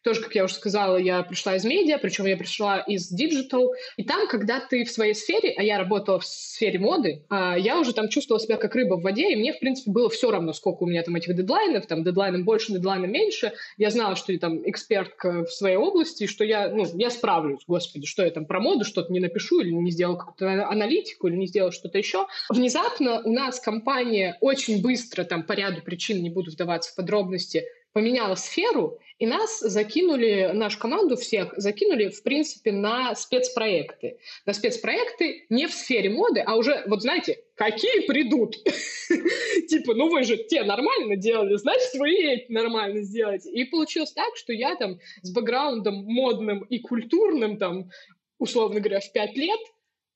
[0.06, 3.74] Тоже, как я уже сказала, я пришла из медиа, причем я пришла из digital.
[3.98, 7.80] И там, когда ты в своей сфере, а я работала в сфере моды, а, я
[7.80, 10.54] уже там чувствовала себя как рыба в воде, и мне, в принципе, было все равно,
[10.54, 13.54] сколько у меня там этих дедлайнов, там дедлайном больше, дедлайном меньше.
[13.78, 18.06] Я знала, что я там экспертка в своей области, что я, ну, я справлюсь, господи,
[18.06, 21.48] что я там про моду что-то не напишу, или не сделал какую-то аналитику, или не
[21.48, 22.28] сделал что-то еще.
[22.52, 27.64] Внезапно у нас компания очень быстро, там, по ряду причин, не буду вдаваться в подробности,
[27.96, 34.20] поменяла сферу, и нас закинули, нашу команду всех закинули, в принципе, на спецпроекты.
[34.46, 38.58] На спецпроекты не в сфере моды, а уже, вот знаете, какие придут?
[39.70, 43.50] Типа, ну вы же те нормально делали, значит, вы и эти нормально сделаете.
[43.50, 47.92] И получилось так, что я там с бэкграундом модным и культурным, там,
[48.40, 49.62] условно говоря, в пять лет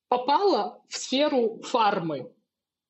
[0.10, 2.30] попала в сферу фармы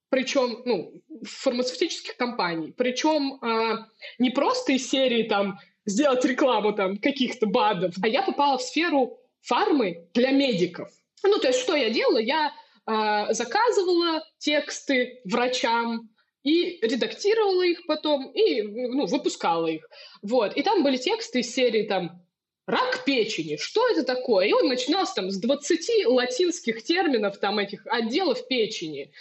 [0.09, 0.93] причем, ну,
[1.23, 3.85] фармацевтических компаний, причем э,
[4.17, 9.19] не просто из серии там сделать рекламу там каких-то БАДов, а я попала в сферу
[9.41, 10.89] фармы для медиков.
[11.23, 12.19] Ну, то есть что я делала?
[12.19, 12.51] Я
[12.85, 16.09] э, заказывала тексты врачам,
[16.43, 19.87] и редактировала их потом, и ну, выпускала их.
[20.21, 20.55] Вот.
[20.55, 22.21] И там были тексты из серии там
[22.69, 24.47] рак печени, что это такое?
[24.47, 29.11] И он начинался там с 20 латинских терминов, там этих отделов печени.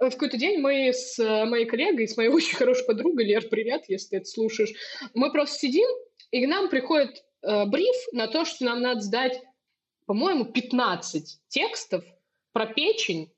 [0.00, 3.84] В какой-то день мы с э, моей коллегой, с моей очень хорошей подругой, Лер, привет,
[3.88, 4.72] если ты это слушаешь,
[5.14, 5.88] мы просто сидим,
[6.30, 9.42] и к нам приходит э, бриф на то, что нам надо сдать,
[10.06, 12.04] по-моему, 15 текстов
[12.52, 13.30] про печень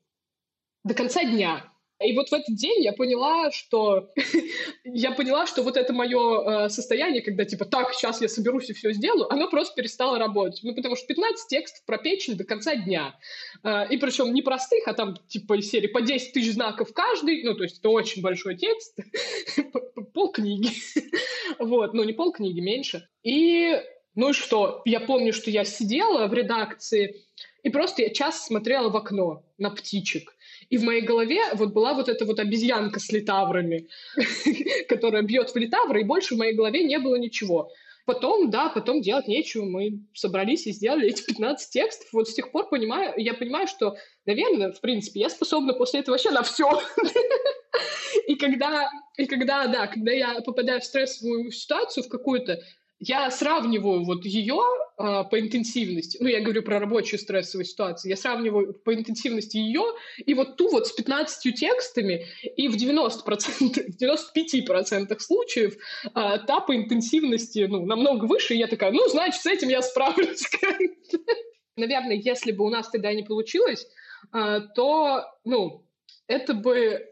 [0.85, 1.69] до конца дня.
[2.03, 4.09] И вот в этот день я поняла, что
[4.85, 8.73] я поняла, что вот это мое э, состояние, когда типа так, сейчас я соберусь и
[8.73, 10.61] все сделаю, оно просто перестало работать.
[10.63, 13.15] Ну, потому что 15 текстов про печень до конца дня.
[13.63, 17.43] Э, и причем не простых, а там типа из серии по 10 тысяч знаков каждый.
[17.43, 18.97] Ну, то есть это очень большой текст.
[20.13, 20.69] пол книги.
[21.59, 23.07] вот, ну не пол книги, меньше.
[23.23, 23.77] И
[24.15, 24.81] ну и что?
[24.85, 27.23] Я помню, что я сидела в редакции,
[27.63, 30.35] и просто я час смотрела в окно на птичек.
[30.69, 33.87] И в моей голове вот была вот эта вот обезьянка с литаврами,
[34.87, 37.71] которая бьет в литавры, и больше в моей голове не было ничего.
[38.05, 42.07] Потом, да, потом делать нечего, мы собрались и сделали эти 15 текстов.
[42.11, 46.13] Вот с тех пор понимаю, я понимаю, что, наверное, в принципе, я способна после этого
[46.13, 46.67] вообще на все.
[48.27, 52.59] И когда, и когда, да, когда я попадаю в стрессовую ситуацию в какую-то,
[52.99, 54.59] я сравниваю вот ее
[54.97, 59.83] э, по интенсивности, ну, я говорю про рабочую стрессовую ситуацию, я сравниваю по интенсивности ее
[60.17, 63.19] и вот ту вот с 15 текстами, и в 90%,
[63.91, 69.41] в 95% случаев э, та по интенсивности, ну, намного выше, и я такая, ну, значит,
[69.41, 70.43] с этим я справлюсь.
[71.77, 73.87] Наверное, если бы у нас тогда не получилось,
[74.33, 75.85] э, то, ну,
[76.27, 77.05] это бы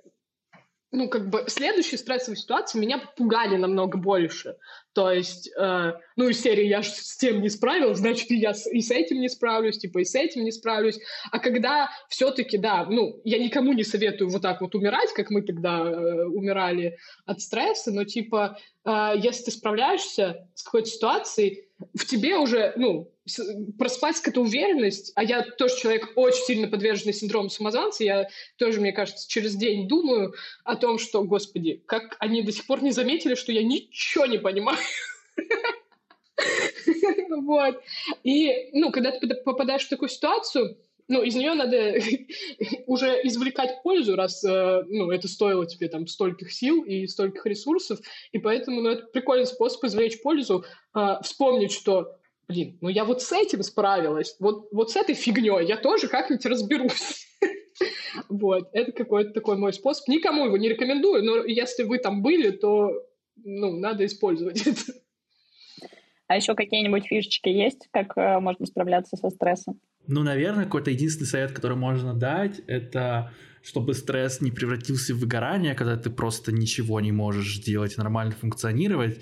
[0.91, 4.56] ну, как бы следующие стрессовые ситуации меня пугали намного больше.
[4.93, 8.71] То есть, э, ну, из серии «я с тем не справилась, значит, и я с,
[8.71, 11.00] и с этим не справлюсь, типа, и с этим не справлюсь».
[11.32, 15.41] А когда все-таки, да, ну, я никому не советую вот так вот умирать, как мы
[15.41, 22.06] тогда э, умирали от стресса, но, типа, э, если ты справляешься с какой-то ситуацией, в
[22.06, 23.12] тебе уже, ну,
[23.78, 28.92] проспать какая-то уверенность, а я тоже человек очень сильно подверженный синдрому самозванца, я тоже, мне
[28.92, 33.36] кажется, через день думаю о том, что, господи, как они до сих пор не заметили,
[33.36, 34.80] что я ничего не понимаю.
[37.30, 37.82] Вот.
[38.24, 41.96] И, ну, когда ты попадаешь в такую ситуацию, ну, из нее надо
[42.88, 48.00] уже извлекать пользу, раз, э, ну, это стоило тебе там стольких сил и стольких ресурсов,
[48.32, 52.16] и поэтому, ну, это прикольный способ извлечь пользу, э, вспомнить, что,
[52.47, 56.45] блин, ну, я вот с этим справилась, вот, вот с этой фигней я тоже как-нибудь
[56.45, 57.25] разберусь.
[58.29, 60.07] Вот, это какой-то такой мой способ.
[60.07, 62.91] Никому его не рекомендую, но если вы там были, то
[63.36, 64.93] ну, надо использовать это.
[66.27, 69.79] А еще какие-нибудь фишечки есть, как э, можно справляться со стрессом?
[70.07, 73.31] Ну, наверное, какой-то единственный совет, который можно дать, это
[73.62, 79.19] чтобы стресс не превратился в выгорание, когда ты просто ничего не можешь делать, нормально функционировать.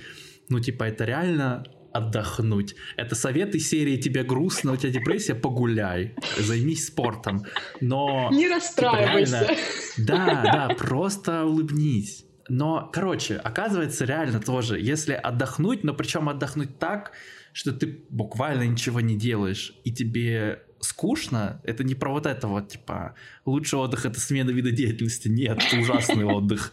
[0.50, 2.76] Ну, типа, это реально отдохнуть.
[2.98, 7.44] Это совет из серии «Тебе грустно, у тебя депрессия, погуляй, займись спортом».
[7.82, 8.30] Но...
[8.32, 9.40] Не расстраивайся.
[9.40, 12.26] Типа, реально, да, да, просто улыбнись.
[12.48, 17.14] Но, короче, оказывается реально тоже, если отдохнуть, но причем отдохнуть так,
[17.54, 22.68] что ты буквально ничего не делаешь, и тебе скучно, это не про вот это вот,
[22.68, 25.28] типа, лучший отдых— это смена вида деятельности.
[25.28, 26.72] Нет, это ужасный отдых.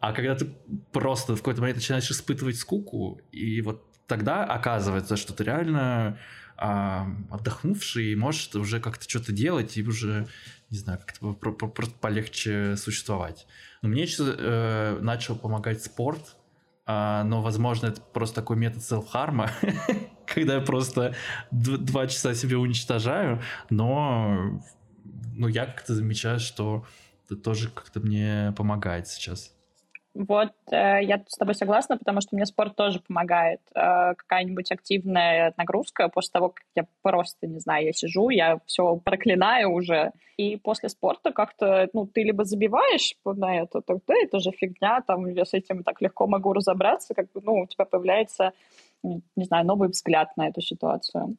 [0.00, 0.46] А когда ты
[0.92, 6.18] просто в какой-то момент начинаешь испытывать скуку, и вот тогда оказывается, что ты реально
[6.56, 10.26] а, отдохнувший, и можешь уже как-то что-то делать, и уже,
[10.68, 11.32] не знаю, как-то
[12.00, 13.46] полегче существовать.
[13.82, 16.36] Но мне сейчас э, начал помогать спорт,
[16.86, 19.52] а, но, возможно, это просто такой метод селф-харма,
[20.26, 21.14] когда я просто
[21.52, 24.60] два часа себе уничтожаю, но
[25.36, 26.84] ну, я как-то замечаю, что
[27.26, 29.54] это тоже как-то мне помогает сейчас.
[30.12, 33.60] Вот, э, я с тобой согласна, потому что мне спорт тоже помогает.
[33.74, 38.96] Э, какая-нибудь активная нагрузка после того, как я просто, не знаю, я сижу, я все
[38.96, 40.12] проклинаю уже.
[40.36, 45.00] И после спорта как-то, ну, ты либо забиваешь на это, то да, это же фигня,
[45.06, 48.52] там, я с этим так легко могу разобраться, как бы, ну, у тебя появляется,
[49.04, 51.36] не знаю, новый взгляд на эту ситуацию.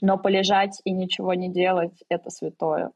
[0.00, 2.92] Но полежать и ничего не делать— это святое.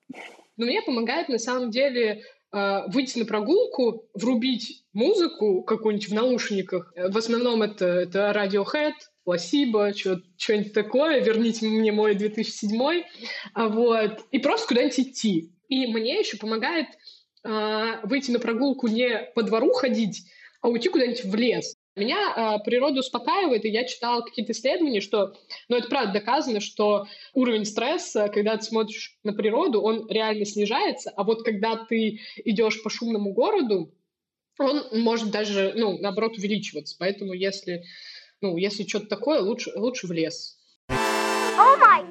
[0.57, 2.23] Но мне помогает, на самом деле,
[2.53, 6.93] выйти на прогулку, врубить музыку какую-нибудь в наушниках.
[6.95, 8.93] В основном это, это Radiohead,
[9.25, 13.05] Пласибо, что-нибудь такое, верните мне мой 2007,
[13.55, 15.53] а вот, и просто куда-нибудь идти.
[15.69, 16.89] И мне еще помогает
[17.45, 20.25] э, выйти на прогулку не по двору ходить,
[20.61, 21.77] а уйти куда-нибудь в лес.
[21.95, 25.35] Меня э, природа успокаивает, и я читала какие-то исследования, что,
[25.69, 31.13] ну, это правда доказано, что уровень стресса, когда ты смотришь на природу, он реально снижается,
[31.15, 33.93] а вот когда ты идешь по шумному городу,
[34.59, 36.97] он может даже, ну, наоборот, увеличиваться.
[36.99, 37.85] Поэтому если,
[38.41, 40.59] ну, если что-то такое, лучше, лучше в лес.
[40.89, 42.03] Oh my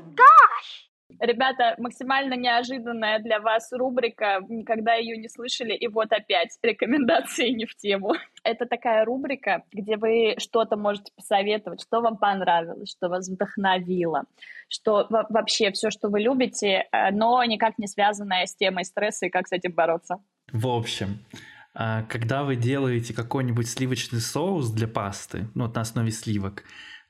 [1.19, 7.65] Ребята, максимально неожиданная для вас рубрика, никогда ее не слышали, и вот опять рекомендации не
[7.65, 8.13] в тему.
[8.43, 14.23] Это такая рубрика, где вы что-то можете посоветовать, что вам понравилось, что вас вдохновило,
[14.67, 19.29] что вообще все, что вы любите, э, но никак не связанное с темой стресса и
[19.29, 20.17] как с этим бороться.
[20.51, 21.19] В общем,
[21.73, 26.63] а, когда вы делаете какой-нибудь сливочный соус для пасты, ну, на основе сливок,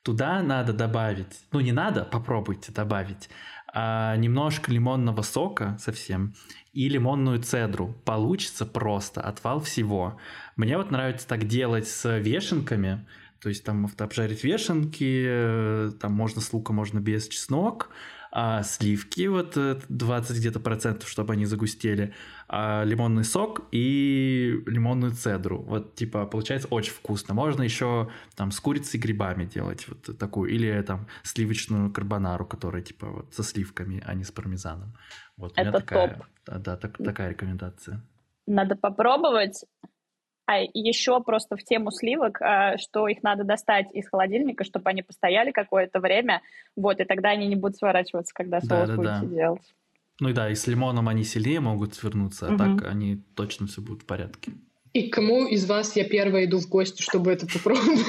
[0.03, 3.29] туда надо добавить, ну, не надо, попробуйте добавить
[3.73, 6.33] а, немножко лимонного сока совсем
[6.73, 7.95] и лимонную цедру.
[8.05, 10.17] Получится просто отвал всего.
[10.55, 13.05] Мне вот нравится так делать с вешенками,
[13.41, 17.89] то есть там обжарить вешенки, э, там можно с лука, можно без чеснок,
[18.31, 22.13] а сливки вот 20 э, где-то процентов, чтобы они загустели,
[22.47, 25.61] а лимонный сок и лимонную цедру.
[25.61, 27.33] Вот типа получается очень вкусно.
[27.33, 32.81] Можно еще там с курицей и грибами делать вот такую или там сливочную карбонару, которая
[32.81, 34.95] типа вот со сливками, а не с пармезаном.
[35.35, 36.25] Вот Это у меня такая, топ.
[36.45, 38.01] Да, да так, такая рекомендация.
[38.47, 39.65] Надо попробовать.
[40.51, 45.01] А еще просто в тему сливок, а, что их надо достать из холодильника, чтобы они
[45.01, 46.41] постояли какое-то время,
[46.75, 49.25] вот, и тогда они не будут сворачиваться, когда соус да, да, будете да.
[49.27, 49.73] делать.
[50.19, 52.57] Ну и да, и с лимоном они сильнее могут свернуться, а угу.
[52.57, 54.51] так они точно все будут в порядке.
[54.91, 58.05] И кому из вас я первая иду в гости, чтобы это попробовать?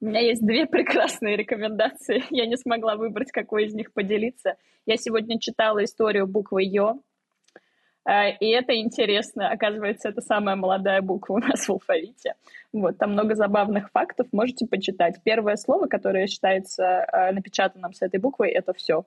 [0.00, 2.24] У меня есть две прекрасные рекомендации.
[2.30, 4.56] Я не смогла выбрать, какой из них поделиться.
[4.86, 7.00] Я сегодня читала историю буквы Ё.
[8.06, 9.50] А, и это интересно.
[9.50, 12.34] Оказывается, это самая молодая буква у нас в алфавите.
[12.72, 15.16] Вот, там много забавных фактов, можете почитать.
[15.24, 19.04] Первое слово, которое считается а, напечатанным с этой буквой, это все.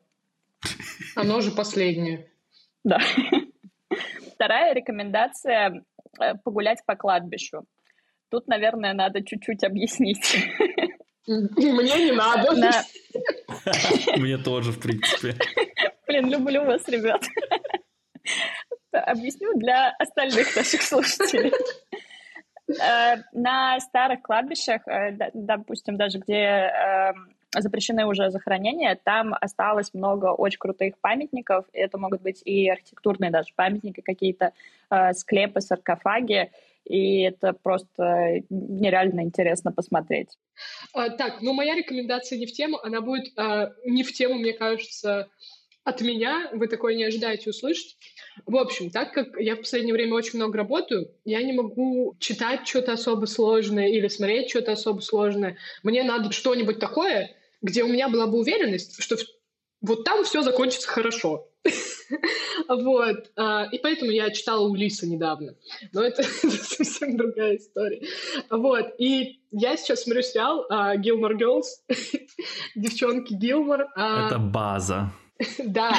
[1.15, 2.27] Оно же последнее.
[2.83, 2.99] Да.
[4.35, 5.81] Вторая рекомендация
[6.19, 7.63] э,— погулять по кладбищу.
[8.29, 10.45] Тут, наверное, надо чуть-чуть объяснить.
[11.27, 12.51] Мне не надо.
[14.17, 15.35] Мне тоже, в принципе.
[16.05, 17.23] Блин, люблю вас, ребят
[18.91, 21.53] объясню для остальных наших слушателей.
[22.69, 30.27] Э, на старых кладбищах, э, допустим, даже где эм, запрещены уже захоронения, там осталось много
[30.27, 31.65] очень крутых памятников.
[31.73, 34.53] Это могут быть и архитектурные даже памятники, какие-то
[34.91, 36.51] э, склепы, саркофаги.
[36.85, 40.37] И это просто нереально интересно посмотреть.
[40.93, 44.53] А, так, ну моя рекомендация не в тему, она будет а, не в тему, мне
[44.53, 45.29] кажется,
[45.83, 47.97] от меня вы такое не ожидаете услышать.
[48.45, 52.67] В общем, так как я в последнее время очень много работаю, я не могу читать
[52.67, 55.57] что-то особо сложное или смотреть что-то особо сложное.
[55.83, 59.17] Мне надо что-нибудь такое, где у меня была бы уверенность, что
[59.81, 61.47] вот там все закончится хорошо.
[62.67, 63.31] Вот.
[63.35, 65.55] А, и поэтому я читала Улиса недавно.
[65.93, 68.01] Но это совсем другая история.
[68.49, 68.93] Вот.
[68.97, 71.63] И я сейчас смотрю сериал Gilmore Girls.
[72.75, 73.87] Девчонки Гилмор.
[73.95, 75.11] А, это база.
[75.63, 75.93] Да,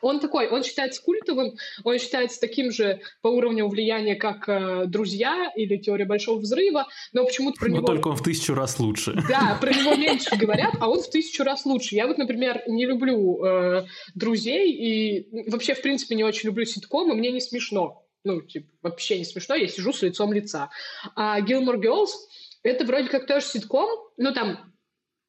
[0.00, 5.50] он такой, он считается культовым, он считается таким же по уровню влияния, как э, «Друзья»
[5.56, 7.86] или «Теория большого взрыва», но почему-то про но него...
[7.86, 9.14] только он в тысячу раз лучше.
[9.28, 11.94] Да, про него меньше говорят, а он в тысячу раз лучше.
[11.94, 17.14] Я вот, например, не люблю э, «Друзей» и вообще, в принципе, не очень люблю ситкомы,
[17.14, 18.04] мне не смешно.
[18.24, 20.70] Ну, типа, вообще не смешно, я сижу с лицом лица.
[21.14, 22.10] А «Gilmore Girls»—
[22.62, 24.58] это вроде как тоже ситком, ну, там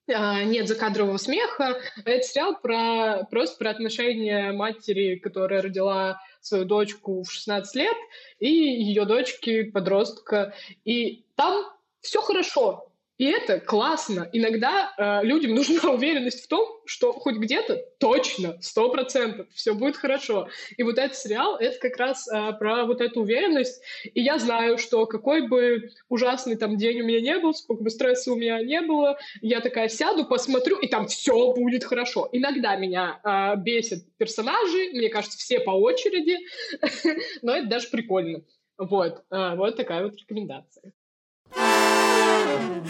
[0.07, 1.79] нет закадрового смеха.
[2.05, 7.97] Это сериал про, просто про отношения матери, которая родила свою дочку в 16 лет,
[8.39, 10.53] и ее дочки, подростка.
[10.85, 11.65] И там
[12.01, 12.86] все хорошо.
[13.17, 14.29] И это классно.
[14.31, 19.97] Иногда э, людям нужна уверенность в том, что хоть где-то точно, сто процентов, все будет
[19.97, 20.49] хорошо.
[20.77, 23.81] И вот этот сериал, это как раз э, про вот эту уверенность.
[24.03, 27.89] И я знаю, что какой бы ужасный там день у меня не был, сколько бы
[27.89, 32.29] стресса у меня не было, я такая сяду, посмотрю, и там все будет хорошо.
[32.31, 36.37] Иногда меня э, бесят персонажи, мне кажется, все по очереди,
[37.41, 38.43] но это даже прикольно.
[38.77, 40.93] Вот, э, вот такая вот рекомендация.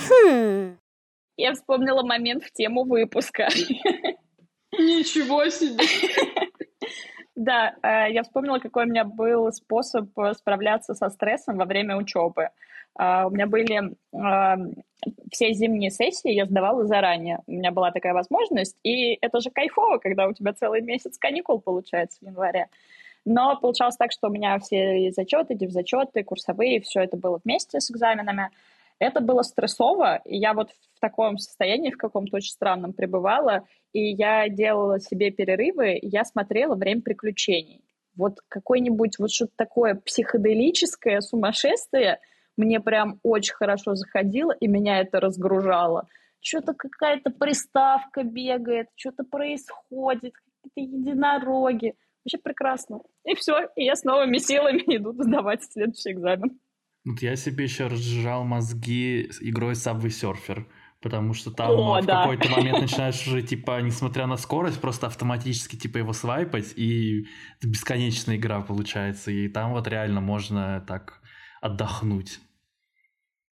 [0.10, 0.78] Хм.
[1.38, 3.48] Я вспомнила момент в тему выпуска.
[4.72, 5.84] Ничего себе!
[7.36, 12.50] Да, э, я вспомнила, какой у меня был способ справляться со стрессом во время учебы.
[13.00, 14.74] Э, у меня были э,
[15.32, 17.40] все зимние сессии, я сдавала заранее.
[17.46, 21.62] У меня была такая возможность, и это же кайфово, когда у тебя целый месяц каникул
[21.62, 22.70] получается в январе.
[23.24, 27.92] Но получалось так, что у меня все зачеты, дивзачеты, курсовые, все это было вместе с
[27.92, 28.50] экзаменами.
[29.00, 34.12] Это было стрессово, и я вот в таком состоянии, в каком-то очень странном пребывала, и
[34.14, 37.84] я делала себе перерывы, я смотрела «Время приключений».
[38.16, 42.20] Вот какое-нибудь вот что-то такое психоделическое сумасшествие
[42.58, 46.08] мне прям очень хорошо заходило, и меня это разгружало.
[46.42, 50.34] Что-то какая-то приставка бегает, что-то происходит,
[50.64, 51.94] какие-то единороги.
[52.26, 53.02] Вообще прекрасно.
[53.24, 56.60] И все, и я с новыми силами иду сдавать следующий экзамен.
[57.08, 60.66] Вот я себе еще разжижал мозги игрой Subway Surfer.
[61.00, 62.24] Потому что там О, в да.
[62.24, 67.28] какой-то момент начинаешь уже, типа, несмотря на скорость, просто автоматически, типа, его свайпать, и
[67.60, 69.32] это бесконечная игра получается.
[69.32, 71.22] И там вот реально можно так
[71.62, 72.40] отдохнуть.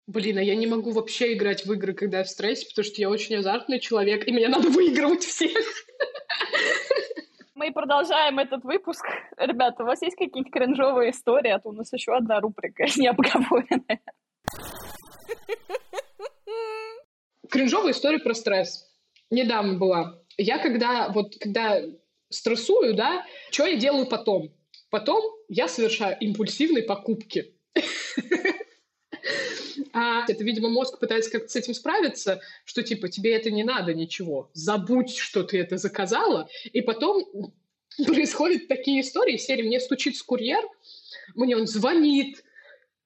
[0.08, 3.00] Блин, а я не могу вообще играть в игры, когда я в стрессе, потому что
[3.00, 5.64] я очень азартный человек, и мне надо выигрывать всех.
[7.68, 9.04] Мы продолжаем этот выпуск.
[9.36, 11.50] Ребята, у вас есть какие-нибудь кринжовые истории?
[11.50, 14.00] А то у нас еще одна рубрика необговоренная.
[17.50, 18.90] Кринжовая история про стресс.
[19.30, 20.18] Недавно была.
[20.38, 21.82] Я когда, вот, когда
[22.30, 24.48] стрессую, да, что я делаю потом?
[24.88, 27.54] Потом я совершаю импульсивные покупки.
[30.00, 33.92] А это, видимо, мозг пытается как-то с этим справиться, что типа тебе это не надо
[33.92, 37.24] ничего, забудь, что ты это заказала, и потом
[38.06, 40.62] происходят такие истории, серии мне стучит курьер,
[41.34, 42.44] мне он звонит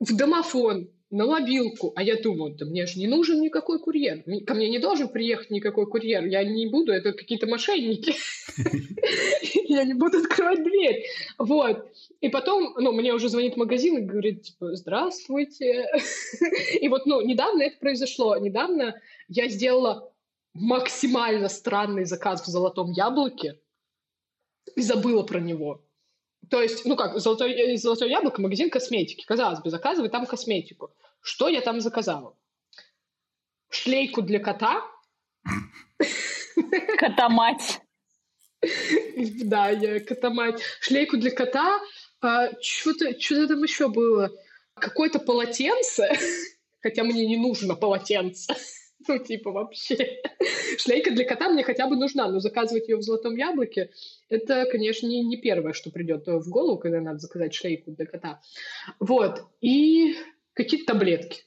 [0.01, 1.93] в домофон, на мобилку.
[1.95, 4.25] А я думаю, да мне же не нужен никакой курьер.
[4.47, 6.25] Ко мне не должен приехать никакой курьер.
[6.25, 8.15] Я не буду, это какие-то мошенники.
[9.69, 11.05] Я не буду открывать дверь.
[11.39, 11.87] Вот.
[12.21, 15.87] И потом, ну, мне уже звонит магазин и говорит, типа, здравствуйте.
[16.81, 18.37] И вот, ну, недавно это произошло.
[18.37, 20.13] Недавно я сделала
[20.55, 23.59] максимально странный заказ в «Золотом яблоке»
[24.77, 25.85] и забыла про него.
[26.53, 29.25] То есть, ну как, золотое, золотое яблоко, магазин косметики.
[29.25, 30.95] Казалось бы, заказывай там косметику.
[31.23, 32.37] Что я там заказала?
[33.71, 34.83] Шлейку для кота.
[36.99, 37.81] Кота-мать.
[39.45, 40.61] Да, я кота-мать.
[40.83, 41.81] Шлейку для кота.
[42.21, 44.31] А, что-то, что там еще было?
[44.75, 46.13] Какое-то полотенце.
[46.83, 48.55] Хотя мне не нужно полотенце.
[49.09, 50.23] Ну, типа, вообще.
[50.79, 53.91] Шлейка для кота мне хотя бы нужна, но заказывать ее в золотом яблоке,
[54.29, 58.41] это, конечно, не, не первое, что придет в голову, когда надо заказать шлейку для кота.
[59.01, 59.43] Вот.
[59.61, 60.17] И
[60.55, 61.43] какие-то таблетки.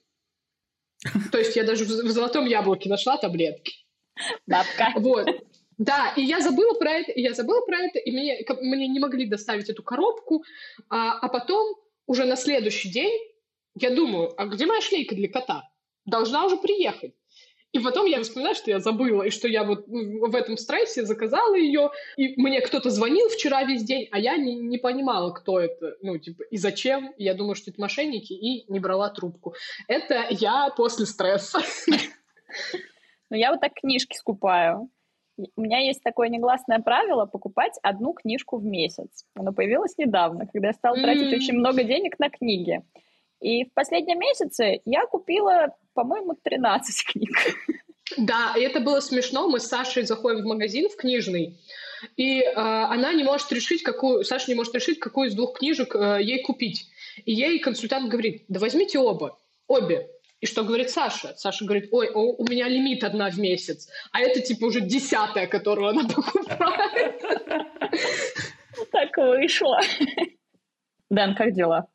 [1.32, 3.74] То есть я даже в, в золотом яблоке нашла таблетки.
[4.48, 4.94] Бабка.
[4.96, 5.28] Вот.
[5.78, 9.00] Да, и я забыла про это, и я забыла про это, и мне, мне не
[9.00, 10.44] могли доставить эту коробку,
[10.90, 11.76] а, а потом
[12.08, 13.12] уже на следующий день
[13.76, 15.64] я думаю, а где моя шлейка для кота?
[16.06, 17.14] Должна уже приехать.
[17.76, 21.56] И потом я вспоминаю, что я забыла, и что я вот в этом стрессе заказала
[21.56, 25.98] ее, и мне кто-то звонил вчера весь день, а я не, не понимала, кто это,
[26.02, 27.14] ну, типа, и зачем.
[27.18, 29.56] Я думаю, что это мошенники, и не брала трубку.
[29.90, 31.60] Это я после стресса.
[33.30, 34.90] Ну, я вот так книжки скупаю.
[35.58, 39.26] У меня есть такое негласное правило покупать одну книжку в месяц.
[39.34, 42.84] Оно появилось недавно, когда я стала тратить очень много денег на книги.
[43.42, 47.32] И в последнем месяце я купила, по-моему, 13 книг.
[48.18, 49.50] Да, и это было смешно.
[49.50, 51.58] Мы с Сашей заходим в магазин, в книжный,
[52.18, 54.24] и э, она не может решить, какую...
[54.24, 56.88] Саша не может решить, какую из двух книжек э, ей купить.
[57.26, 60.08] И ей консультант говорит, да возьмите оба, обе.
[60.42, 61.34] И что говорит Саша?
[61.38, 65.90] Саша говорит, ой, у меня лимит одна в месяц, а это типа уже десятая, которую
[65.90, 67.22] она покупает.
[68.92, 69.80] Так вышло.
[71.10, 71.88] Дэн, как дела?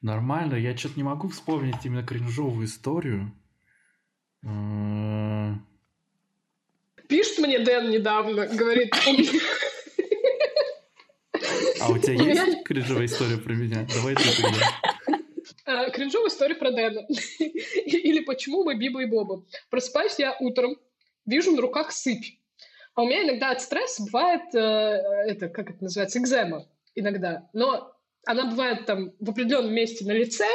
[0.00, 3.32] Нормально, я что-то не могу вспомнить именно кринжовую историю.
[7.08, 8.94] Пишет мне Дэн недавно, говорит,
[11.80, 13.86] А у тебя есть кринжовая история про меня?
[13.94, 14.66] Давай ты тогда.
[15.64, 17.06] А, кринжовая история про Дэна.
[17.86, 19.44] Или почему мы Биба и Боба.
[19.70, 20.76] Просыпаюсь я утром,
[21.26, 22.38] вижу на руках сыпь.
[22.94, 27.48] А у меня иногда от стресса бывает, э, это, как это называется, экзема иногда.
[27.52, 27.94] Но
[28.26, 30.46] она бывает там в определенном месте на лице,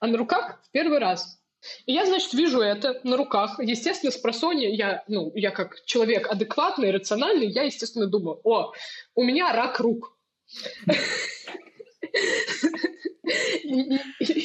[0.00, 1.38] а на руках в первый раз.
[1.86, 3.60] И я, значит, вижу это на руках.
[3.60, 8.72] Естественно, с просони я, ну, я как человек адекватный, рациональный, я, естественно, думаю, о,
[9.14, 10.16] у меня рак рук.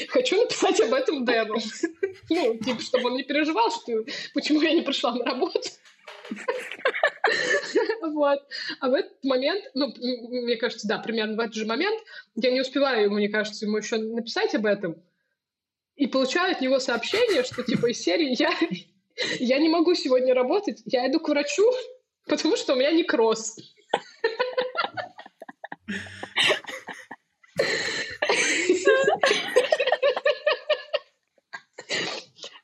[0.10, 1.56] Хочу написать об этом Дэну.
[2.30, 5.70] Ну, типа, чтобы он не переживал, что почему я не пришла на работу.
[8.02, 8.40] Вот.
[8.80, 12.02] А в этот момент, ну, мне кажется, да, примерно в этот же момент,
[12.36, 14.96] я не успеваю ему, мне кажется, ему еще написать об этом,
[15.96, 18.52] и получаю от него сообщение, что типа из серии я,
[19.40, 21.70] я не могу сегодня работать, я иду к врачу,
[22.28, 23.58] потому что у меня некроз.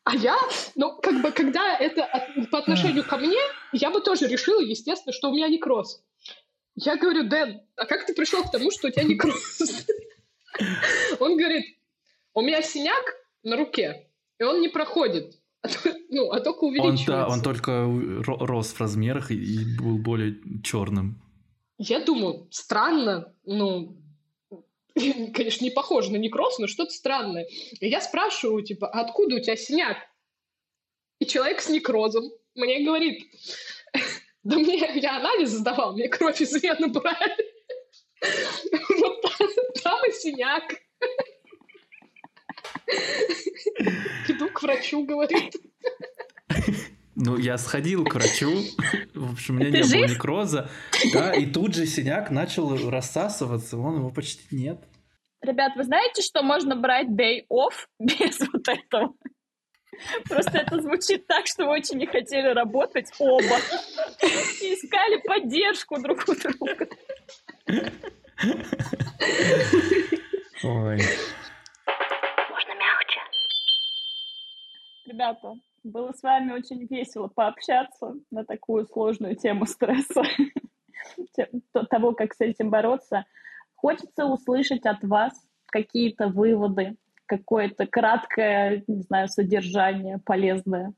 [0.06, 0.38] А я,
[0.76, 3.40] ну, как бы, когда это от, по отношению ко мне,
[3.72, 6.04] я бы тоже решила, естественно, что у меня некроз.
[6.76, 9.62] Я говорю, Дэн, а как ты пришел к тому, что у тебя некроз?
[11.20, 11.78] Он говорит,
[12.34, 13.04] у меня синяк
[13.44, 14.08] на руке,
[14.40, 15.68] и он не проходит, а
[16.10, 17.12] ну, а только увеличивается.
[17.12, 21.22] Он, да, он только рос в размерах и был более черным.
[21.78, 23.98] Я думаю, странно, ну,
[25.34, 27.48] конечно, не похоже на некроз, но что-то странное.
[27.80, 29.98] И я спрашиваю, типа, откуда у тебя синяк?
[31.20, 33.24] И человек с некрозом мне говорит,
[34.44, 37.54] да мне, я анализ сдавал, мне кровь из вены брали.
[39.00, 39.22] Вот
[39.84, 40.64] там и синяк.
[44.28, 45.56] Иду к врачу, говорит.
[47.16, 48.52] Ну, я сходил к врачу,
[49.14, 50.02] в общем, у меня Ты не жив?
[50.02, 50.70] было некроза,
[51.14, 54.80] да, и тут же синяк начал рассасываться, вон его почти нет.
[55.42, 59.14] Ребят, вы знаете, что можно брать day off без вот этого?
[60.28, 63.58] Просто это звучит так, что вы очень не хотели работать оба.
[64.62, 66.88] И искали поддержку друг у друга.
[70.64, 71.00] Ой.
[75.14, 75.54] Ребята,
[75.84, 80.24] было с вами очень весело пообщаться на такую сложную тему стресса,
[81.92, 83.24] того, как с этим бороться.
[83.76, 85.34] Хочется услышать от вас
[85.68, 86.96] какие-то выводы,
[87.28, 90.94] какое-то краткое, не знаю, содержание полезное.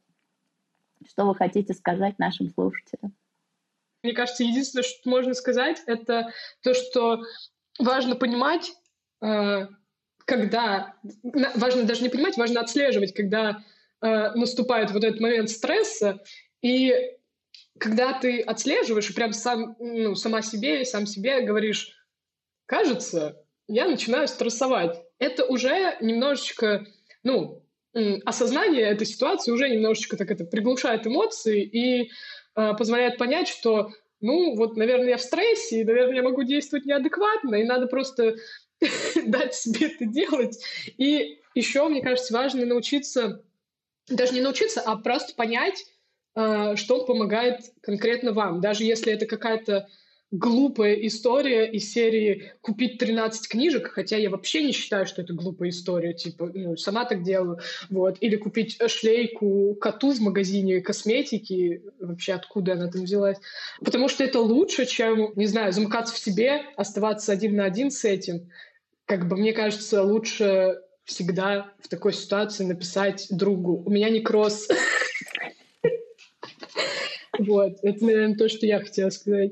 [1.06, 3.14] Что вы хотите сказать нашим слушателям?
[4.02, 7.22] Мне кажется, единственное, что можно сказать, это то, что
[7.80, 8.72] важно понимать,
[9.22, 9.68] э,
[10.20, 10.96] когда...
[11.56, 13.62] Важно даже не понимать, важно отслеживать, когда
[14.02, 16.20] э, наступает вот этот момент стресса,
[16.62, 16.94] и
[17.78, 21.92] когда ты отслеживаешь и прям сам, ну, сама себе сам себе говоришь,
[22.66, 25.02] кажется, я начинаю стрессовать.
[25.20, 26.86] Это уже немножечко,
[27.24, 27.64] ну,
[28.26, 32.12] осознание этой ситуации уже немножечко так это приглушает эмоции и
[32.56, 36.86] э, позволяет понять, что, ну, вот, наверное, я в стрессе, и, наверное, я могу действовать
[36.86, 38.36] неадекватно, и надо просто
[39.26, 40.62] дать себе это делать.
[40.98, 43.45] И еще, мне кажется, важно научиться
[44.10, 45.86] даже не научиться, а просто понять,
[46.36, 48.62] э, что помогает конкретно вам.
[48.62, 49.88] Даже если это какая-то
[50.32, 55.70] глупая история из серии купить 13 книжек, хотя я вообще не считаю, что это глупая
[55.70, 62.34] история, типа, ну, сама так делаю, вот, или купить шлейку коту в магазине косметики, вообще
[62.34, 63.38] откуда она там взялась,
[63.84, 68.04] потому что это лучше, чем, не знаю, замыкаться в себе, оставаться один на один с
[68.04, 68.50] этим,
[69.06, 74.68] как бы, мне кажется, лучше всегда в такой ситуации написать другу «У меня некроз».
[77.38, 79.52] Вот, это, наверное, то, что я хотела сказать.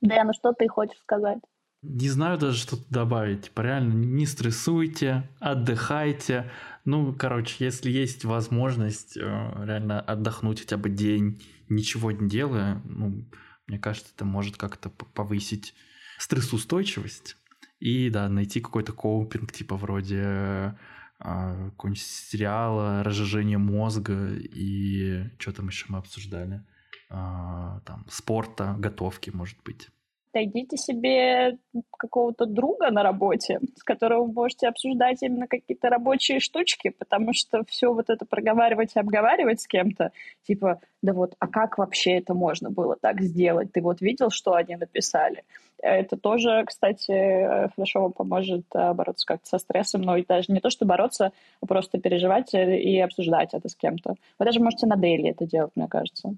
[0.00, 1.38] Да, ну что ты хочешь сказать?
[1.82, 3.46] Не знаю даже, что тут добавить.
[3.46, 6.50] Типа, реально, не стрессуйте, отдыхайте.
[6.84, 13.24] Ну, короче, если есть возможность э, реально отдохнуть хотя бы день, ничего не делая, ну,
[13.66, 15.74] мне кажется, это может как-то повысить
[16.18, 17.36] стрессоустойчивость.
[17.80, 20.74] И, да, найти какой-то коупинг, типа, вроде э,
[21.20, 26.64] какого-нибудь сериала, разжижение мозга и что там еще мы обсуждали?
[27.10, 29.88] А, там, спорта, готовки, может быть
[30.34, 31.58] найдите себе
[31.96, 37.64] какого-то друга на работе, с которым вы можете обсуждать именно какие-то рабочие штучки, потому что
[37.68, 40.12] все вот это проговаривать и обговаривать с кем-то,
[40.46, 43.72] типа, да вот, а как вообще это можно было так сделать?
[43.72, 45.44] Ты вот видел, что они написали?
[45.80, 50.60] Это тоже, кстати, хорошо вам поможет э, бороться как-то со стрессом, но и даже не
[50.60, 54.14] то, что бороться, а просто переживать и обсуждать это с кем-то.
[54.38, 56.34] Вы даже можете на дейли это делать, мне кажется.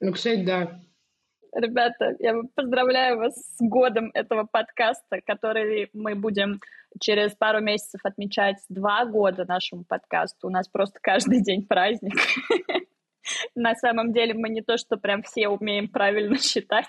[0.00, 0.80] Ну, кстати, да.
[1.54, 6.60] Ребята, я поздравляю вас с годом этого подкаста, который мы будем
[7.00, 10.48] через пару месяцев отмечать два года нашему подкасту.
[10.48, 12.14] У нас просто каждый день праздник.
[13.54, 16.86] На самом деле мы не то, что прям все умеем правильно считать,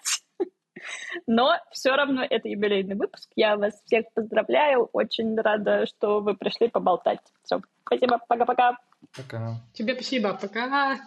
[1.27, 3.29] но все равно это юбилейный выпуск.
[3.35, 4.89] Я вас всех поздравляю.
[4.93, 7.19] Очень рада, что вы пришли поболтать.
[7.43, 8.77] Все, спасибо, пока-пока.
[9.15, 9.55] Пока.
[9.73, 10.97] Тебе спасибо, пока.